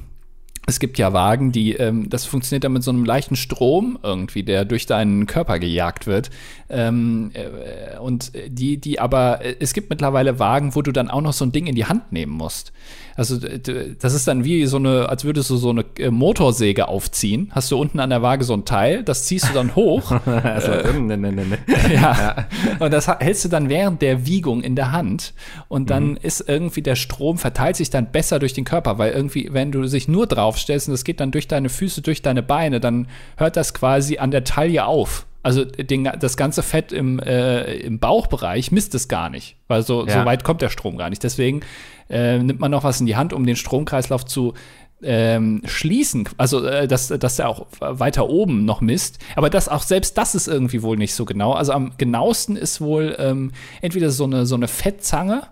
[0.70, 4.44] es gibt ja Wagen, die, ähm, das funktioniert dann mit so einem leichten Strom irgendwie,
[4.44, 6.30] der durch deinen Körper gejagt wird.
[6.70, 11.22] Ähm, äh, und die, die aber, äh, es gibt mittlerweile Wagen, wo du dann auch
[11.22, 12.72] noch so ein Ding in die Hand nehmen musst.
[13.20, 17.52] Also das ist dann wie so eine, als würdest du so eine äh, Motorsäge aufziehen.
[17.52, 20.12] Hast du unten an der Waage so ein Teil, das ziehst du dann hoch.
[20.26, 21.58] also, ne, ne, ne,
[21.94, 22.48] ja.
[22.80, 25.34] Und das hältst du dann während der Wiegung in der Hand.
[25.68, 26.20] Und dann mhm.
[26.22, 29.86] ist irgendwie der Strom verteilt sich dann besser durch den Körper, weil irgendwie, wenn du
[29.88, 30.26] sich nur
[30.60, 33.08] draufstellst und das geht dann durch deine Füße, durch deine Beine, dann
[33.38, 35.26] hört das quasi an der Taille auf.
[35.42, 40.06] Also den, das ganze Fett im, äh, im Bauchbereich misst es gar nicht, weil so,
[40.06, 40.20] ja.
[40.20, 41.24] so weit kommt der Strom gar nicht.
[41.24, 41.62] Deswegen
[42.10, 44.54] äh, nimmt man noch was in die Hand, um den Stromkreislauf zu
[45.02, 49.20] ähm, schließen, also äh, dass, dass er auch weiter oben noch misst.
[49.38, 51.54] Aber das auch selbst das ist irgendwie wohl nicht so genau.
[51.54, 55.44] Also am genauesten ist wohl ähm, entweder so eine, so eine Fettzange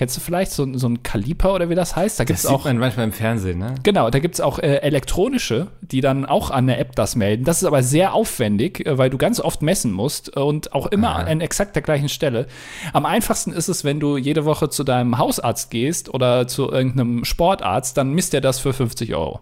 [0.00, 2.18] Kennst du vielleicht so, so ein Kaliper oder wie das heißt?
[2.18, 3.74] Da gibt's das sieht auch, man manchmal im Fernsehen, ne?
[3.82, 7.44] Genau, da gibt es auch äh, elektronische, die dann auch an der App das melden.
[7.44, 11.16] Das ist aber sehr aufwendig, äh, weil du ganz oft messen musst und auch immer
[11.16, 11.24] Aha.
[11.24, 12.46] an exakt der gleichen Stelle.
[12.94, 17.26] Am einfachsten ist es, wenn du jede Woche zu deinem Hausarzt gehst oder zu irgendeinem
[17.26, 19.40] Sportarzt, dann misst er das für 50 Euro.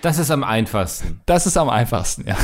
[0.00, 1.22] Das ist am einfachsten.
[1.26, 2.36] Das ist am einfachsten, ja.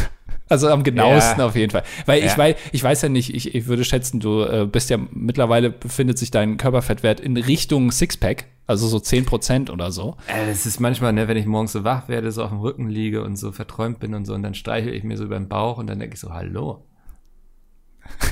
[0.55, 1.47] Also am genauesten ja.
[1.47, 1.83] auf jeden Fall.
[2.07, 2.27] Weil ja.
[2.27, 5.71] ich, weiß, ich weiß ja nicht, ich, ich würde schätzen, du äh, bist ja mittlerweile
[5.71, 10.17] befindet sich dein Körperfettwert in Richtung Sixpack, also so 10% oder so.
[10.49, 13.25] Es ist manchmal, ne, wenn ich morgens so wach werde, so auf dem Rücken liege
[13.25, 15.79] und so verträumt bin und so, und dann streichel ich mir so über den Bauch
[15.79, 16.85] und dann denke ich so, hallo.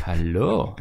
[0.06, 0.76] hallo.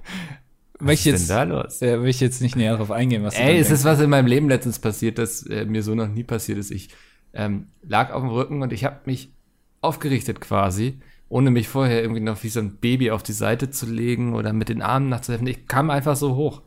[0.77, 1.81] Was ist denn da los?
[1.81, 4.27] Äh, will ich jetzt nicht näher darauf eingehen, was Ey, es ist was in meinem
[4.27, 6.69] Leben letztens passiert, das äh, mir so noch nie passiert ist.
[6.69, 6.89] Ich
[7.33, 9.33] ähm, lag auf dem Rücken und ich habe mich
[9.81, 10.99] aufgerichtet quasi
[11.31, 14.51] ohne mich vorher irgendwie noch wie so ein Baby auf die Seite zu legen oder
[14.51, 15.47] mit den Armen nachzuhelfen.
[15.47, 16.61] Ich kam einfach so hoch.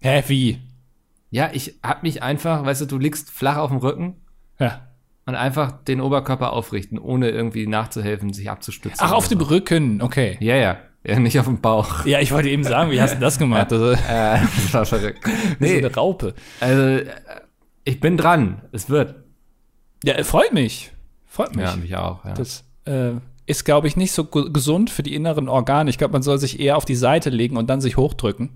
[0.00, 0.60] Hä, wie?
[1.30, 4.16] Ja, ich hab mich einfach, weißt du, du liegst flach auf dem Rücken.
[4.58, 4.88] Ja.
[5.24, 9.00] Und einfach den Oberkörper aufrichten, ohne irgendwie nachzuhelfen, sich abzustützen.
[9.00, 10.36] Ach, auf dem Rücken, okay.
[10.40, 12.04] Ja, ja, Ja, nicht auf dem Bauch.
[12.04, 13.72] Ja, ich wollte eben sagen, wie hast du das gemacht?
[13.72, 15.24] Also, äh, das war verrückt.
[15.58, 16.34] Nee, so eine Raupe.
[16.60, 17.06] Also, äh,
[17.84, 18.62] ich bin dran.
[18.72, 19.14] Es wird.
[20.04, 20.92] Ja, freut mich.
[21.24, 21.64] Freut mich.
[21.64, 22.24] Ja, mich auch.
[22.24, 22.34] Ja.
[22.34, 23.12] Das äh,
[23.46, 25.88] ist, glaube ich, nicht so gesund für die inneren Organe.
[25.90, 28.50] Ich glaube, man soll sich eher auf die Seite legen und dann sich hochdrücken.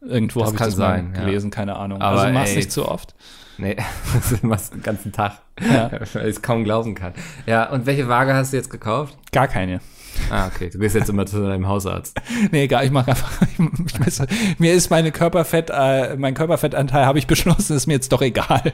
[0.00, 1.56] Irgendwo habe ich das sein, mal gelesen, ja.
[1.56, 2.00] keine Ahnung.
[2.00, 3.14] Aber also mach's ey, nicht zu oft.
[3.58, 3.76] Nee,
[4.30, 5.40] das machst den ganzen Tag.
[5.60, 5.90] Ja.
[6.12, 7.12] Weil ich es kaum glauben kann.
[7.46, 9.18] Ja, und welche Waage hast du jetzt gekauft?
[9.32, 9.80] Gar keine.
[10.30, 10.70] Ah, okay.
[10.70, 12.20] Du gehst jetzt immer zu deinem Hausarzt.
[12.52, 13.42] nee, egal, ich mache einfach.
[13.42, 14.26] Ich messe,
[14.58, 18.72] mir ist meine Körperfett, äh, mein Körperfettanteil habe ich beschlossen, ist mir jetzt doch egal.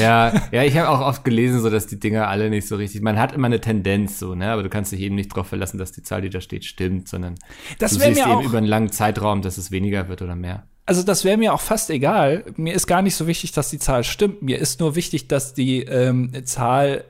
[0.00, 3.02] Ja, ja, ich habe auch oft gelesen, so dass die Dinger alle nicht so richtig.
[3.02, 5.78] Man hat immer eine Tendenz so, ne, aber du kannst dich eben nicht darauf verlassen,
[5.78, 7.36] dass die Zahl, die da steht, stimmt, sondern
[7.78, 10.64] das du siehst eben über einen langen Zeitraum, dass es weniger wird oder mehr.
[10.86, 12.44] Also das wäre mir auch fast egal.
[12.56, 14.40] Mir ist gar nicht so wichtig, dass die Zahl stimmt.
[14.40, 17.04] Mir ist nur wichtig, dass die ähm, Zahl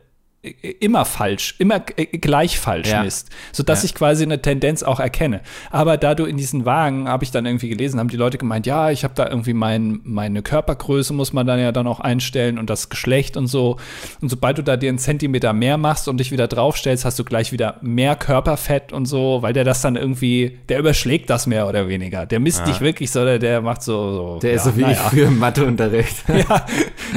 [0.81, 3.03] immer falsch, immer gleich falsch ja.
[3.03, 3.87] misst, sodass ja.
[3.87, 5.41] ich quasi eine Tendenz auch erkenne.
[5.71, 8.67] Aber da du in diesen Wagen, habe ich dann irgendwie gelesen, haben die Leute gemeint,
[8.67, 12.59] ja, ich habe da irgendwie mein, meine Körpergröße muss man dann ja dann auch einstellen
[12.59, 13.77] und das Geschlecht und so.
[14.21, 17.25] Und sobald du da dir einen Zentimeter mehr machst und dich wieder draufstellst, hast du
[17.25, 21.69] gleich wieder mehr Körperfett und so, weil der das dann irgendwie, der überschlägt das mehr
[21.69, 22.27] oder weniger.
[22.27, 22.67] Der misst ja.
[22.67, 26.25] dich wirklich so, der, macht so, so Der ist so wie ich früher im Matheunterricht.
[26.29, 26.67] ja,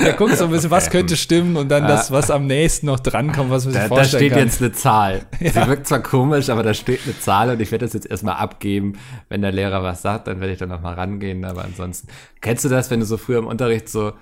[0.04, 3.00] der guckt so ein bisschen, was könnte stimmen und dann das, was am nächsten noch
[3.28, 4.40] drankommt, was man sich da, vorstellen Da steht kann.
[4.40, 5.22] jetzt eine Zahl.
[5.40, 5.52] Ja.
[5.52, 8.36] Sie wirkt zwar komisch, aber da steht eine Zahl und ich werde das jetzt erstmal
[8.36, 8.94] abgeben.
[9.30, 11.46] Wenn der Lehrer was sagt, dann werde ich da nochmal rangehen.
[11.46, 12.08] Aber ansonsten,
[12.42, 14.14] kennst du das, wenn du so früher im Unterricht so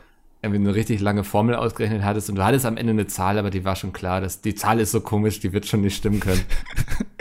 [0.42, 3.50] irgendwie eine richtig lange Formel ausgerechnet hattest und du hattest am Ende eine Zahl, aber
[3.50, 6.20] die war schon klar, dass die Zahl ist so komisch, die wird schon nicht stimmen
[6.20, 6.42] können.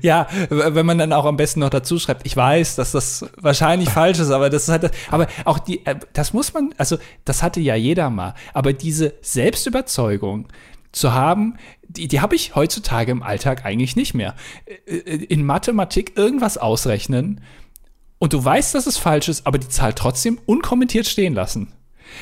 [0.00, 3.90] Ja, wenn man dann auch am besten noch dazu schreibt, ich weiß, dass das wahrscheinlich
[3.90, 7.42] falsch ist, aber das ist halt, aber auch die, äh, das muss man, also das
[7.42, 10.48] hatte ja jeder mal, aber diese Selbstüberzeugung
[10.92, 14.34] zu haben, die, die habe ich heutzutage im Alltag eigentlich nicht mehr.
[14.86, 17.40] Äh, äh, in Mathematik irgendwas ausrechnen
[18.18, 21.72] und du weißt, dass es falsch ist, aber die Zahl trotzdem unkommentiert stehen lassen.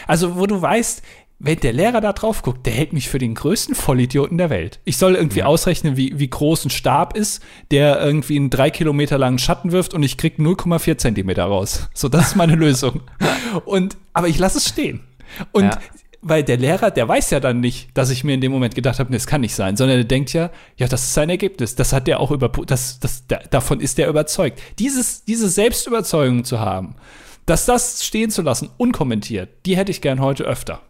[0.06, 1.02] Also, wo du weißt,
[1.38, 4.80] wenn der Lehrer da drauf guckt, der hält mich für den größten Vollidioten der Welt.
[4.84, 5.46] Ich soll irgendwie ja.
[5.46, 9.92] ausrechnen, wie, wie groß ein Stab ist, der irgendwie einen drei Kilometer langen Schatten wirft
[9.92, 11.88] und ich krieg 0,4 Zentimeter raus.
[11.92, 13.02] So, das ist meine Lösung.
[13.66, 15.00] Und, aber ich lasse es stehen.
[15.52, 15.78] Und ja.
[16.22, 18.98] Weil der Lehrer, der weiß ja dann nicht, dass ich mir in dem Moment gedacht
[18.98, 21.74] habe, nee, das kann nicht sein, sondern er denkt ja, ja, das ist sein Ergebnis.
[21.74, 24.60] Das hat der auch über, das, das, da, davon ist der überzeugt.
[24.78, 26.96] Dieses, diese Selbstüberzeugung zu haben,
[27.46, 30.80] dass das stehen zu lassen, unkommentiert, die hätte ich gern heute öfter.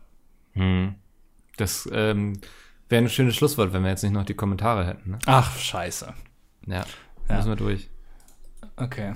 [0.52, 0.94] Hm.
[1.56, 2.40] Das ähm,
[2.88, 5.10] wäre ein schönes Schlusswort, wenn wir jetzt nicht noch die Kommentare hätten.
[5.10, 5.18] Ne?
[5.26, 6.12] Ach, scheiße.
[6.66, 6.84] Ja,
[7.28, 7.36] ja.
[7.36, 7.88] müssen wir durch.
[8.76, 9.12] Okay.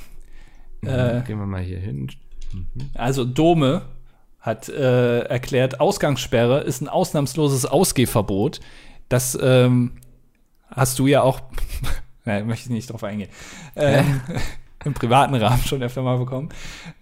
[0.82, 2.10] Äh, gehen wir mal hier hin.
[2.52, 2.66] Mhm.
[2.94, 3.82] Also Dome
[4.40, 8.60] hat äh, erklärt, Ausgangssperre ist ein ausnahmsloses Ausgehverbot.
[9.08, 9.92] Das ähm,
[10.70, 11.40] hast du ja auch,
[12.24, 13.30] nein, möchte ich nicht drauf eingehen,
[13.76, 14.20] ähm,
[14.84, 16.48] im privaten Rahmen schon öfter mal bekommen,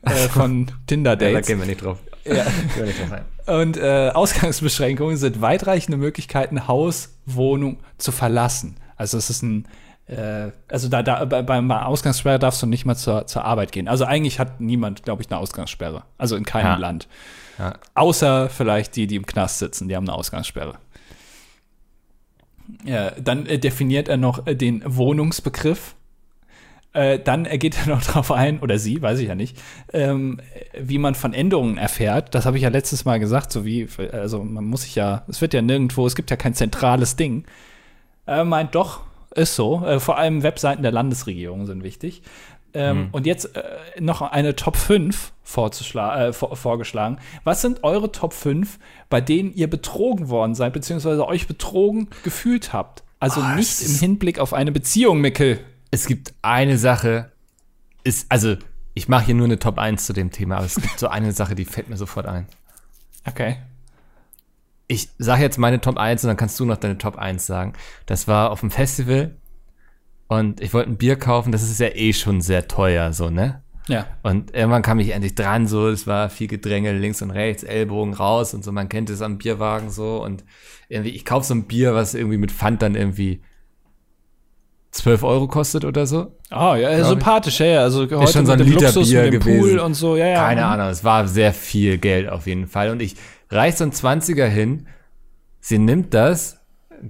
[0.02, 1.32] äh, von Tinder-Dates.
[1.32, 1.98] Ja, da gehen wir nicht drauf.
[2.24, 2.44] Ja.
[2.84, 3.20] nicht drauf.
[3.46, 8.76] Und äh, Ausgangsbeschränkungen sind weitreichende Möglichkeiten, Haus, Wohnung zu verlassen.
[8.96, 9.68] Also es ist ein
[10.08, 13.88] äh, also da, da bei, bei Ausgangssperre darfst du nicht mal zur, zur Arbeit gehen.
[13.88, 16.04] Also eigentlich hat niemand, glaube ich, eine Ausgangssperre.
[16.16, 16.76] Also in keinem ja.
[16.76, 17.08] Land.
[17.58, 17.74] Ja.
[17.94, 20.76] Außer vielleicht die, die im Knast sitzen, die haben eine Ausgangssperre.
[22.84, 25.94] Ja, dann äh, definiert er noch äh, den Wohnungsbegriff.
[26.94, 29.58] Äh, dann geht er noch darauf ein, oder sie, weiß ich ja nicht,
[29.92, 30.40] ähm,
[30.78, 32.34] wie man von Änderungen erfährt.
[32.34, 35.42] Das habe ich ja letztes Mal gesagt, so wie, also man muss sich ja, es
[35.42, 37.44] wird ja nirgendwo, es gibt ja kein zentrales Ding.
[38.24, 39.84] Er meint doch, ist so.
[39.84, 42.22] Äh, vor allem Webseiten der Landesregierung sind wichtig.
[42.74, 43.08] Ähm, mhm.
[43.12, 43.62] Und jetzt äh,
[43.98, 47.18] noch eine Top 5 äh, vor vorgeschlagen.
[47.44, 52.72] Was sind eure Top 5, bei denen ihr betrogen worden seid, beziehungsweise euch betrogen gefühlt
[52.72, 53.04] habt?
[53.20, 55.60] Also oh, nicht im Hinblick auf eine Beziehung, Mickel
[55.90, 57.32] es gibt eine Sache,
[58.04, 58.56] ist, also
[58.94, 61.32] ich mache hier nur eine Top 1 zu dem Thema, aber es gibt so eine
[61.32, 62.46] Sache, die fällt mir sofort ein.
[63.26, 63.58] Okay.
[64.88, 67.74] Ich sage jetzt meine Top 1 und dann kannst du noch deine Top 1 sagen.
[68.06, 69.36] Das war auf dem Festival
[70.28, 73.62] und ich wollte ein Bier kaufen, das ist ja eh schon sehr teuer, so, ne?
[73.86, 74.06] Ja.
[74.22, 78.14] Und irgendwann kam ich endlich dran, so, es war viel Gedränge links und rechts, Ellbogen
[78.14, 80.44] raus und so, man kennt es am Bierwagen so und
[80.88, 83.40] irgendwie, ich kaufe so ein Bier, was irgendwie mit Pfand dann irgendwie
[84.90, 86.32] 12 Euro kostet oder so.
[86.50, 89.60] Ah, oh, ja, sympathisch, ja, Also heute ist schon so ein Liter Luxus Bier gewesen.
[89.60, 90.46] Pool und so, ja, ja.
[90.46, 92.90] Keine Ahnung, es war sehr viel Geld auf jeden Fall.
[92.90, 93.16] Und ich
[93.50, 94.86] reich so ein 20er hin,
[95.60, 96.58] sie nimmt das,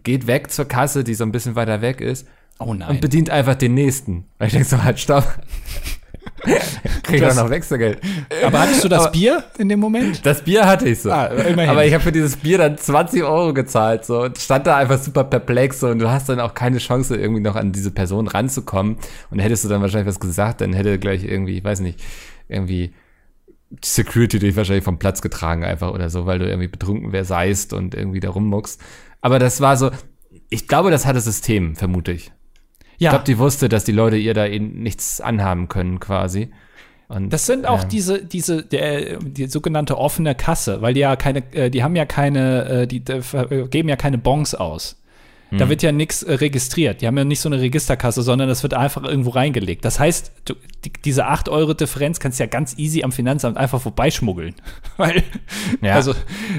[0.03, 2.26] geht weg zur Kasse, die so ein bisschen weiter weg ist.
[2.59, 2.91] Oh nein.
[2.91, 4.24] Und bedient einfach den nächsten.
[4.39, 5.24] Weil ich denke so, halt, stopp.
[7.03, 8.01] Krieg doch noch Wechselgeld.
[8.45, 10.24] Aber hattest du das aber, Bier in dem Moment?
[10.24, 11.11] Das Bier hatte ich so.
[11.11, 14.76] Ah, aber ich habe für dieses Bier dann 20 Euro gezahlt so und stand da
[14.76, 17.91] einfach super perplex so, und du hast dann auch keine Chance irgendwie noch an diese
[17.91, 18.97] Person ranzukommen
[19.30, 22.01] und hättest du dann wahrscheinlich was gesagt, dann hätte gleich irgendwie, ich weiß nicht,
[22.49, 22.93] irgendwie
[23.84, 27.72] Security dich wahrscheinlich vom Platz getragen einfach oder so, weil du irgendwie betrunken wer seist
[27.72, 28.80] und irgendwie da rummuckst.
[29.20, 29.90] Aber das war so,
[30.48, 32.32] ich glaube, das hatte System, vermute ich.
[32.98, 33.10] Ja.
[33.10, 36.50] Ich glaube, die wusste, dass die Leute ihr da eben nichts anhaben können, quasi.
[37.08, 41.16] Und, das sind auch äh, diese, diese, der, die sogenannte offene Kasse, weil die ja
[41.16, 43.20] keine, äh, die haben ja keine, äh, die, die
[43.70, 45.00] geben ja keine Bons aus.
[45.51, 45.70] Da hm.
[45.70, 47.01] wird ja nichts äh, registriert.
[47.01, 49.84] Die haben ja nicht so eine Registerkasse, sondern das wird einfach irgendwo reingelegt.
[49.84, 53.57] Das heißt, du, die, diese 8 Euro Differenz kannst du ja ganz easy am Finanzamt
[53.57, 54.55] einfach vorbeischmuggeln.
[54.99, 55.22] Weil,
[55.80, 55.94] ja.
[55.94, 56.14] also,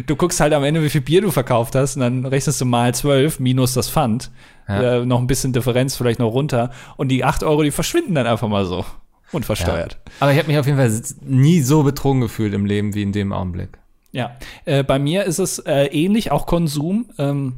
[0.08, 2.66] du guckst halt am Ende, wie viel Bier du verkauft hast und dann rechnest du
[2.66, 4.32] mal 12 minus das Pfand.
[4.68, 4.98] Ja.
[4.98, 6.72] Äh, noch ein bisschen Differenz vielleicht noch runter.
[6.98, 8.86] Und die 8 Euro, die verschwinden dann einfach mal so.
[9.32, 9.94] Unversteuert.
[9.94, 10.12] Ja.
[10.22, 13.12] Aber ich habe mich auf jeden Fall nie so betrogen gefühlt im Leben wie in
[13.12, 13.78] dem Augenblick.
[14.12, 17.12] Ja, äh, bei mir ist es äh, ähnlich, auch Konsum.
[17.20, 17.58] Ähm,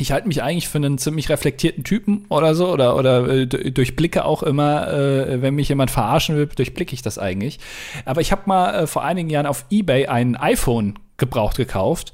[0.00, 4.24] ich halte mich eigentlich für einen ziemlich reflektierten Typen oder so oder oder äh, durchblicke
[4.24, 7.60] auch immer, äh, wenn mich jemand verarschen will, durchblicke ich das eigentlich.
[8.04, 12.12] Aber ich habe mal äh, vor einigen Jahren auf eBay ein iPhone gebraucht gekauft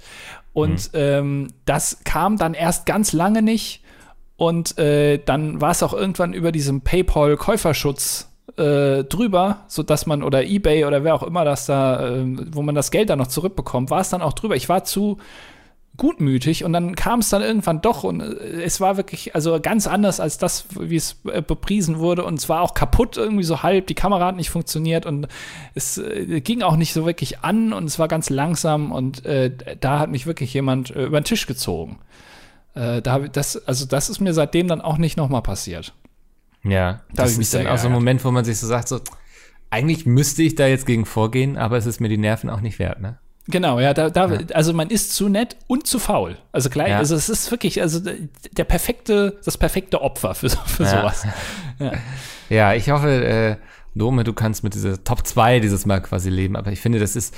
[0.52, 0.98] und mhm.
[0.98, 3.82] ähm, das kam dann erst ganz lange nicht
[4.36, 10.06] und äh, dann war es auch irgendwann über diesem PayPal Käuferschutz äh, drüber, so dass
[10.06, 13.18] man oder eBay oder wer auch immer das da, äh, wo man das Geld dann
[13.18, 14.56] noch zurückbekommt, war es dann auch drüber.
[14.56, 15.18] Ich war zu
[15.96, 19.86] gutmütig und dann kam es dann irgendwann doch und äh, es war wirklich also ganz
[19.86, 23.62] anders als das, wie es äh, bepriesen wurde und es war auch kaputt irgendwie so
[23.62, 25.28] halb, die Kamera hat nicht funktioniert und
[25.74, 29.50] es äh, ging auch nicht so wirklich an und es war ganz langsam und äh,
[29.80, 31.98] da hat mich wirklich jemand äh, über den Tisch gezogen.
[32.74, 35.94] Äh, da das also das ist mir seitdem dann auch nicht nochmal passiert.
[36.62, 39.00] Ja, da das ist dann auch so ein Moment, wo man sich so sagt so
[39.70, 42.78] eigentlich müsste ich da jetzt gegen vorgehen, aber es ist mir die Nerven auch nicht
[42.78, 43.18] wert, ne?
[43.48, 46.36] Genau, ja, da, da also man ist zu nett und zu faul.
[46.50, 46.98] Also gleich, ja.
[46.98, 50.90] also es ist wirklich, also der perfekte, das perfekte Opfer für, für ja.
[50.90, 51.26] sowas.
[51.78, 51.92] Ja.
[52.48, 53.56] ja, ich hoffe, äh,
[53.94, 57.16] Dome, du kannst mit dieser Top 2 dieses Mal quasi leben, aber ich finde, das
[57.16, 57.34] ist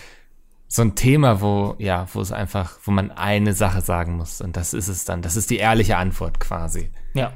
[0.69, 4.41] so ein Thema, wo, ja, wo es einfach, wo man eine Sache sagen muss.
[4.41, 5.23] Und das ist es dann.
[5.23, 6.91] Das ist die ehrliche Antwort quasi.
[7.15, 7.33] Ja.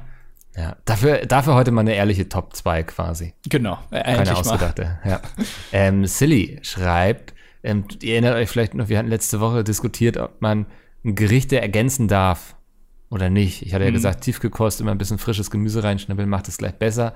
[0.55, 3.33] Ja, dafür, dafür heute mal eine ehrliche Top 2 quasi.
[3.49, 3.79] Genau.
[3.91, 5.01] Äh, Keine ausgedachte.
[5.05, 5.21] Ja.
[5.73, 10.41] ähm, Silly schreibt, ähm, ihr erinnert euch vielleicht noch, wir hatten letzte Woche diskutiert, ob
[10.41, 10.67] man
[11.05, 12.57] Gerichte ergänzen darf
[13.11, 13.63] oder nicht.
[13.63, 13.89] Ich hatte mhm.
[13.89, 17.15] ja gesagt, Tiefgekost, immer ein bisschen frisches Gemüse reinschnippeln, macht es gleich besser.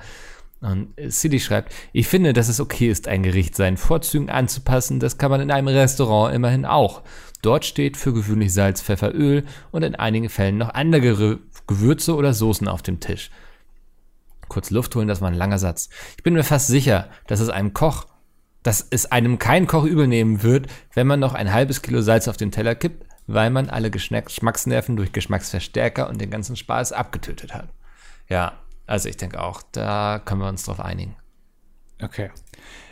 [0.61, 5.01] Und City schreibt, ich finde, dass es okay ist, ein Gericht seinen Vorzügen anzupassen.
[5.01, 7.03] Das kann man in einem Restaurant immerhin auch.
[7.43, 12.33] Dort steht für gewöhnlich Salz, Pfeffer, Öl und in einigen Fällen noch andere Gewürze oder
[12.33, 13.31] Soßen auf dem Tisch.
[14.49, 15.89] Kurz Luft holen, das war ein langer Satz.
[16.17, 18.07] Ich bin mir fast sicher, dass es einem Koch
[18.67, 22.37] dass es einem kein Koch übernehmen wird, wenn man noch ein halbes Kilo Salz auf
[22.37, 27.69] den Teller kippt, weil man alle Geschmacksnerven durch Geschmacksverstärker und den ganzen Spaß abgetötet hat.
[28.29, 28.55] Ja,
[28.87, 31.15] also ich denke auch, da können wir uns drauf einigen.
[32.03, 32.31] Okay.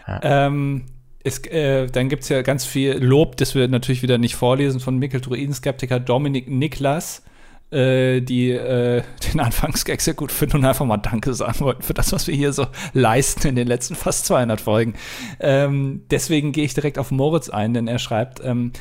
[0.07, 0.21] Ja.
[0.23, 0.87] Ähm,
[1.25, 4.79] es, äh, dann gibt es ja ganz viel Lob, das wir natürlich wieder nicht vorlesen,
[4.79, 7.25] von Mikkel Druiden-Skeptiker Dominik Niklas
[7.71, 9.03] äh, die äh,
[9.33, 12.35] den Anfangsgag sehr gut finden und einfach mal Danke sagen wollten für das, was wir
[12.35, 14.95] hier so leisten in den letzten fast 200 Folgen.
[15.41, 18.73] Ähm, deswegen gehe ich direkt auf Moritz ein, denn er schreibt ähm,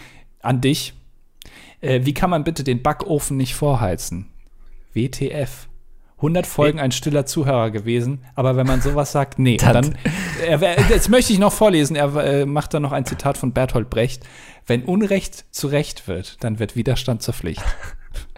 [0.42, 0.94] an dich,
[1.82, 4.30] äh, wie kann man bitte den Backofen nicht vorheizen?
[4.94, 5.68] WTF.
[6.18, 9.58] 100 Folgen ein stiller Zuhörer gewesen, aber wenn man sowas sagt, nee.
[9.74, 9.98] dann,
[10.48, 10.60] er,
[10.90, 14.24] jetzt möchte ich noch vorlesen, er äh, macht dann noch ein Zitat von Bertolt Brecht.
[14.66, 17.62] Wenn Unrecht zu Recht wird, dann wird Widerstand zur Pflicht.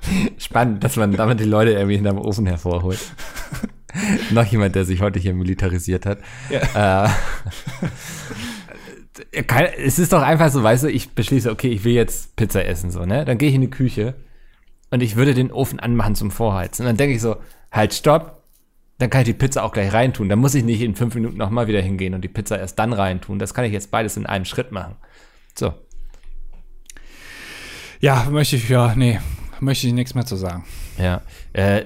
[0.38, 3.00] Spannend, dass man damit die Leute irgendwie hinterm Ofen hervorholt.
[4.32, 6.20] Noch jemand, der sich heute hier militarisiert hat.
[6.50, 7.06] Ja.
[7.06, 7.10] Äh,
[9.44, 12.66] kann, es ist doch einfach so, weißt du, ich beschließe, okay, ich will jetzt Pizza
[12.66, 13.24] essen, so, ne?
[13.24, 14.16] Dann gehe ich in die Küche
[14.92, 16.84] und ich würde den Ofen anmachen zum Vorheizen.
[16.84, 17.38] Und dann denke ich so,
[17.72, 18.44] halt, stopp,
[18.98, 20.30] dann kann ich die Pizza auch gleich reintun.
[20.30, 22.94] Dann muss ich nicht in fünf Minuten nochmal wieder hingehen und die Pizza erst dann
[22.94, 23.40] reintun.
[23.40, 24.96] Das kann ich jetzt beides in einem Schritt machen.
[25.58, 25.74] So.
[28.00, 29.20] Ja, möchte ich, ja, nee,
[29.60, 30.66] möchte ich nichts mehr zu sagen.
[30.98, 31.22] Ja,
[31.54, 31.86] äh,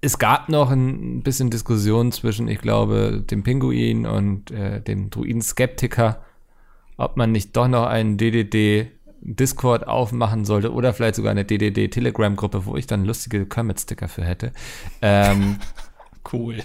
[0.00, 6.22] es gab noch ein bisschen Diskussion zwischen, ich glaube, dem Pinguin und äh, dem Druiden-Skeptiker,
[6.96, 8.90] ob man nicht doch noch einen DDD
[9.26, 14.24] Discord aufmachen sollte oder vielleicht sogar eine DDD Telegram-Gruppe, wo ich dann lustige Kermit-Sticker für
[14.24, 14.52] hätte.
[15.00, 15.56] Ähm,
[16.32, 16.62] cool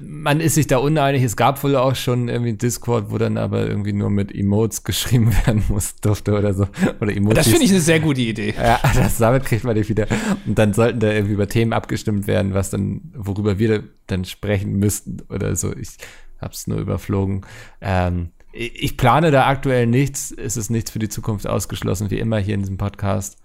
[0.00, 1.22] man ist sich da uneinig.
[1.22, 5.32] Es gab wohl auch schon irgendwie Discord, wo dann aber irgendwie nur mit Emotes geschrieben
[5.46, 6.66] werden muss, durfte oder so.
[7.00, 7.36] Oder Emojis.
[7.36, 8.54] Das finde ich eine sehr gute Idee.
[8.56, 10.06] Ja, das, damit kriegt man dich wieder.
[10.46, 14.78] Und dann sollten da irgendwie über Themen abgestimmt werden, was dann, worüber wir dann sprechen
[14.78, 15.74] müssten oder so.
[15.76, 15.96] Ich
[16.40, 17.42] hab's nur überflogen.
[17.80, 20.32] Ähm, ich plane da aktuell nichts.
[20.32, 23.36] Es ist nichts für die Zukunft ausgeschlossen, wie immer hier in diesem Podcast.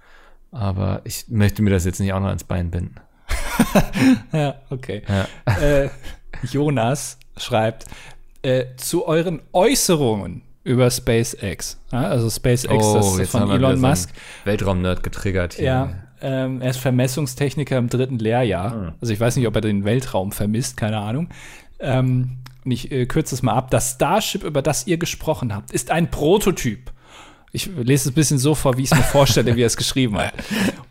[0.51, 2.95] Aber ich möchte mir das jetzt nicht auch noch ans Bein binden.
[4.31, 5.03] ja, okay.
[5.07, 5.53] Ja.
[5.61, 5.89] Äh,
[6.43, 7.85] Jonas schreibt,
[8.41, 11.79] äh, zu euren Äußerungen über SpaceX.
[11.91, 14.09] Ja, also SpaceX, oh, das ist von Elon Musk.
[14.09, 15.65] So Weltraumnerd getriggert hier.
[15.65, 18.71] Ja, ähm, er ist Vermessungstechniker im dritten Lehrjahr.
[18.71, 18.93] Hm.
[19.01, 21.29] Also ich weiß nicht, ob er den Weltraum vermisst, keine Ahnung.
[21.79, 23.71] Ähm, und ich äh, kürze es mal ab.
[23.71, 26.91] Das Starship, über das ihr gesprochen habt, ist ein Prototyp.
[27.51, 29.77] Ich lese es ein bisschen so vor, wie ich es mir vorstelle, wie er es
[29.77, 30.33] geschrieben hat.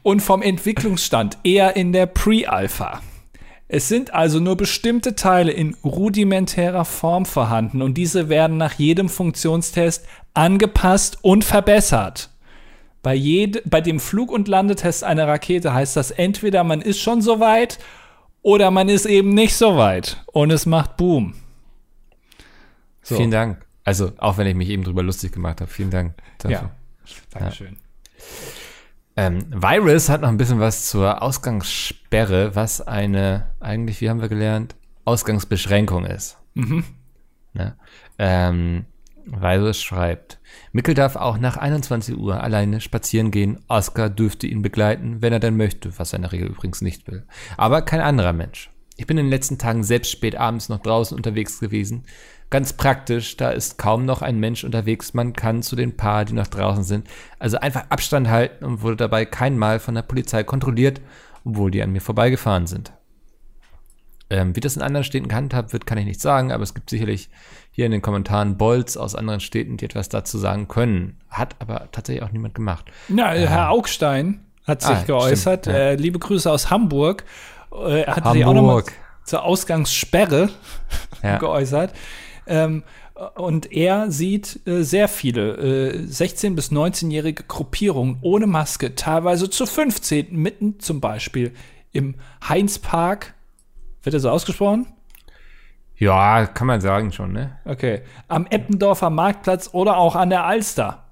[0.03, 3.01] Und vom Entwicklungsstand eher in der Pre-Alpha.
[3.73, 9.09] Es sind also nur bestimmte Teile in rudimentärer Form vorhanden und diese werden nach jedem
[9.09, 12.31] Funktionstest angepasst und verbessert.
[13.03, 17.23] Bei, jed bei dem Flug- und Landetest einer Rakete heißt das entweder man ist schon
[17.23, 17.79] so weit
[18.43, 21.35] oder man ist eben nicht so weit und es macht Boom.
[23.03, 23.17] So.
[23.17, 23.65] Vielen Dank.
[23.85, 26.71] Also, auch wenn ich mich eben drüber lustig gemacht habe, vielen Dank dafür.
[27.05, 27.77] Ja, Dankeschön.
[27.77, 29.27] Ja.
[29.27, 34.29] Ähm, Virus hat noch ein bisschen was zur Ausgangssperre, was eine, eigentlich, wie haben wir
[34.29, 36.39] gelernt, Ausgangsbeschränkung ist.
[36.55, 36.85] Mhm.
[37.53, 37.77] Ne?
[38.19, 38.85] Ähm,
[39.27, 40.39] Virus schreibt,
[40.73, 43.61] Mickel darf auch nach 21 Uhr alleine spazieren gehen.
[43.69, 47.07] Oscar dürfte ihn begleiten, wenn er denn möchte, was er in der Regel übrigens nicht
[47.07, 47.27] will.
[47.57, 48.71] Aber kein anderer Mensch.
[48.97, 52.05] Ich bin in den letzten Tagen selbst spät abends noch draußen unterwegs gewesen.
[52.51, 55.15] Ganz praktisch, da ist kaum noch ein Mensch unterwegs.
[55.15, 57.07] Man kann zu den paar, die noch draußen sind,
[57.39, 61.01] also einfach Abstand halten und wurde dabei kein Mal von der Polizei kontrolliert,
[61.45, 62.93] obwohl die an mir vorbeigefahren sind.
[64.31, 66.91] Ähm, wie das in anderen Städten gehandhabt wird, kann ich nicht sagen, aber es gibt
[66.91, 67.31] sicherlich
[67.71, 71.19] hier in den Kommentaren Bolts aus anderen Städten, die etwas dazu sagen können.
[71.29, 72.87] Hat aber tatsächlich auch niemand gemacht.
[73.09, 75.65] Na, äh, Herr Augstein hat sich ah, geäußert.
[75.67, 75.83] Stimmt, ja.
[75.83, 77.25] äh, liebe Grüße aus Hamburg.
[77.73, 78.35] Äh, er hat Hamburg.
[78.35, 78.83] sich auch nochmal
[79.25, 80.51] zur Ausgangssperre
[81.23, 81.39] ja.
[81.39, 81.93] geäußert.
[82.51, 82.83] Ähm,
[83.37, 89.67] und er sieht äh, sehr viele äh, 16- bis 19-jährige Gruppierungen ohne Maske, teilweise zu
[89.67, 91.53] 15, mitten zum Beispiel
[91.93, 93.35] im Heinzpark.
[94.03, 94.87] Wird er so ausgesprochen?
[95.97, 97.59] Ja, kann man sagen schon, ne?
[97.67, 98.01] Okay.
[98.27, 101.05] Am Eppendorfer Marktplatz oder auch an der Alster.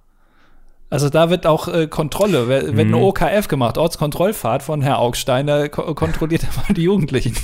[0.90, 2.94] Also da wird auch äh, Kontrolle, wird mhm.
[2.94, 7.36] eine OKF gemacht, Ortskontrollfahrt von Herr Augstein, da ko kontrolliert er mal die Jugendlichen.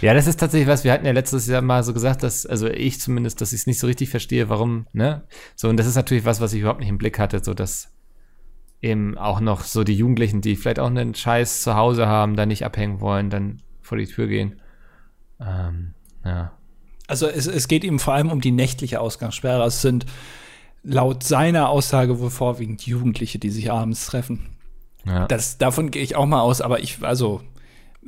[0.00, 2.68] Ja, das ist tatsächlich was, wir hatten ja letztes Jahr mal so gesagt, dass, also
[2.68, 5.24] ich zumindest, dass ich es nicht so richtig verstehe, warum, ne?
[5.54, 7.92] So, und das ist natürlich was, was ich überhaupt nicht im Blick hatte, so dass
[8.82, 12.46] eben auch noch so die Jugendlichen, die vielleicht auch einen Scheiß zu Hause haben, da
[12.46, 14.60] nicht abhängen wollen, dann vor die Tür gehen.
[15.40, 15.94] Ähm,
[16.24, 16.52] ja.
[17.06, 19.64] Also es, es geht ihm vor allem um die nächtliche Ausgangssperre.
[19.64, 20.06] Es sind
[20.82, 24.56] laut seiner Aussage wohl vorwiegend Jugendliche, die sich abends treffen.
[25.04, 25.26] Ja.
[25.26, 27.42] Das, davon gehe ich auch mal aus, aber ich, also,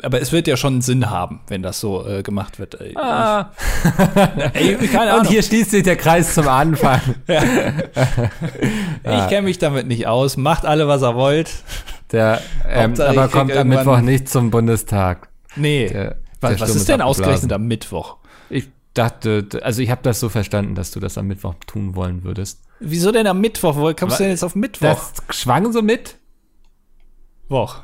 [0.03, 2.81] aber es wird ja schon Sinn haben, wenn das so äh, gemacht wird.
[2.81, 3.51] Ey, ah.
[4.55, 5.21] ey, keine Ahnung.
[5.21, 7.01] Und hier schließt sich der Kreis zum Anfang.
[7.27, 7.43] ja.
[9.05, 10.37] Ich kenne mich damit nicht aus.
[10.37, 11.51] Macht alle, was ihr wollt.
[12.13, 15.29] Der, ähm, aber kommt am Mittwoch nicht zum Bundestag.
[15.57, 15.89] Nee.
[15.89, 18.17] Der, was, was ist denn ausgerechnet am Mittwoch?
[18.51, 22.25] Ich dachte, also ich habe das so verstanden, dass du das am Mittwoch tun wollen
[22.25, 22.61] würdest.
[22.81, 23.77] Wieso denn am Mittwoch?
[23.77, 24.17] Wo kommst was?
[24.19, 24.89] du denn jetzt auf Mittwoch?
[24.89, 26.17] Das schwang so mit?
[27.49, 27.83] Woch.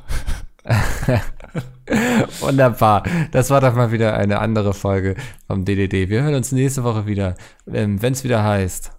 [2.40, 3.04] Wunderbar.
[3.32, 6.08] Das war doch mal wieder eine andere Folge vom DDD.
[6.08, 7.34] Wir hören uns nächste Woche wieder,
[7.72, 8.90] ähm, wenn es wieder heißt.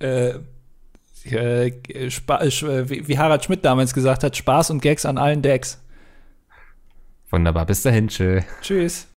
[0.00, 0.34] Äh,
[1.24, 1.72] äh,
[3.08, 5.80] wie Harald Schmidt damals gesagt hat, Spaß und Gags an allen Decks.
[7.30, 8.42] Wunderbar, bis dahin, tschö.
[8.60, 9.08] Tschüss.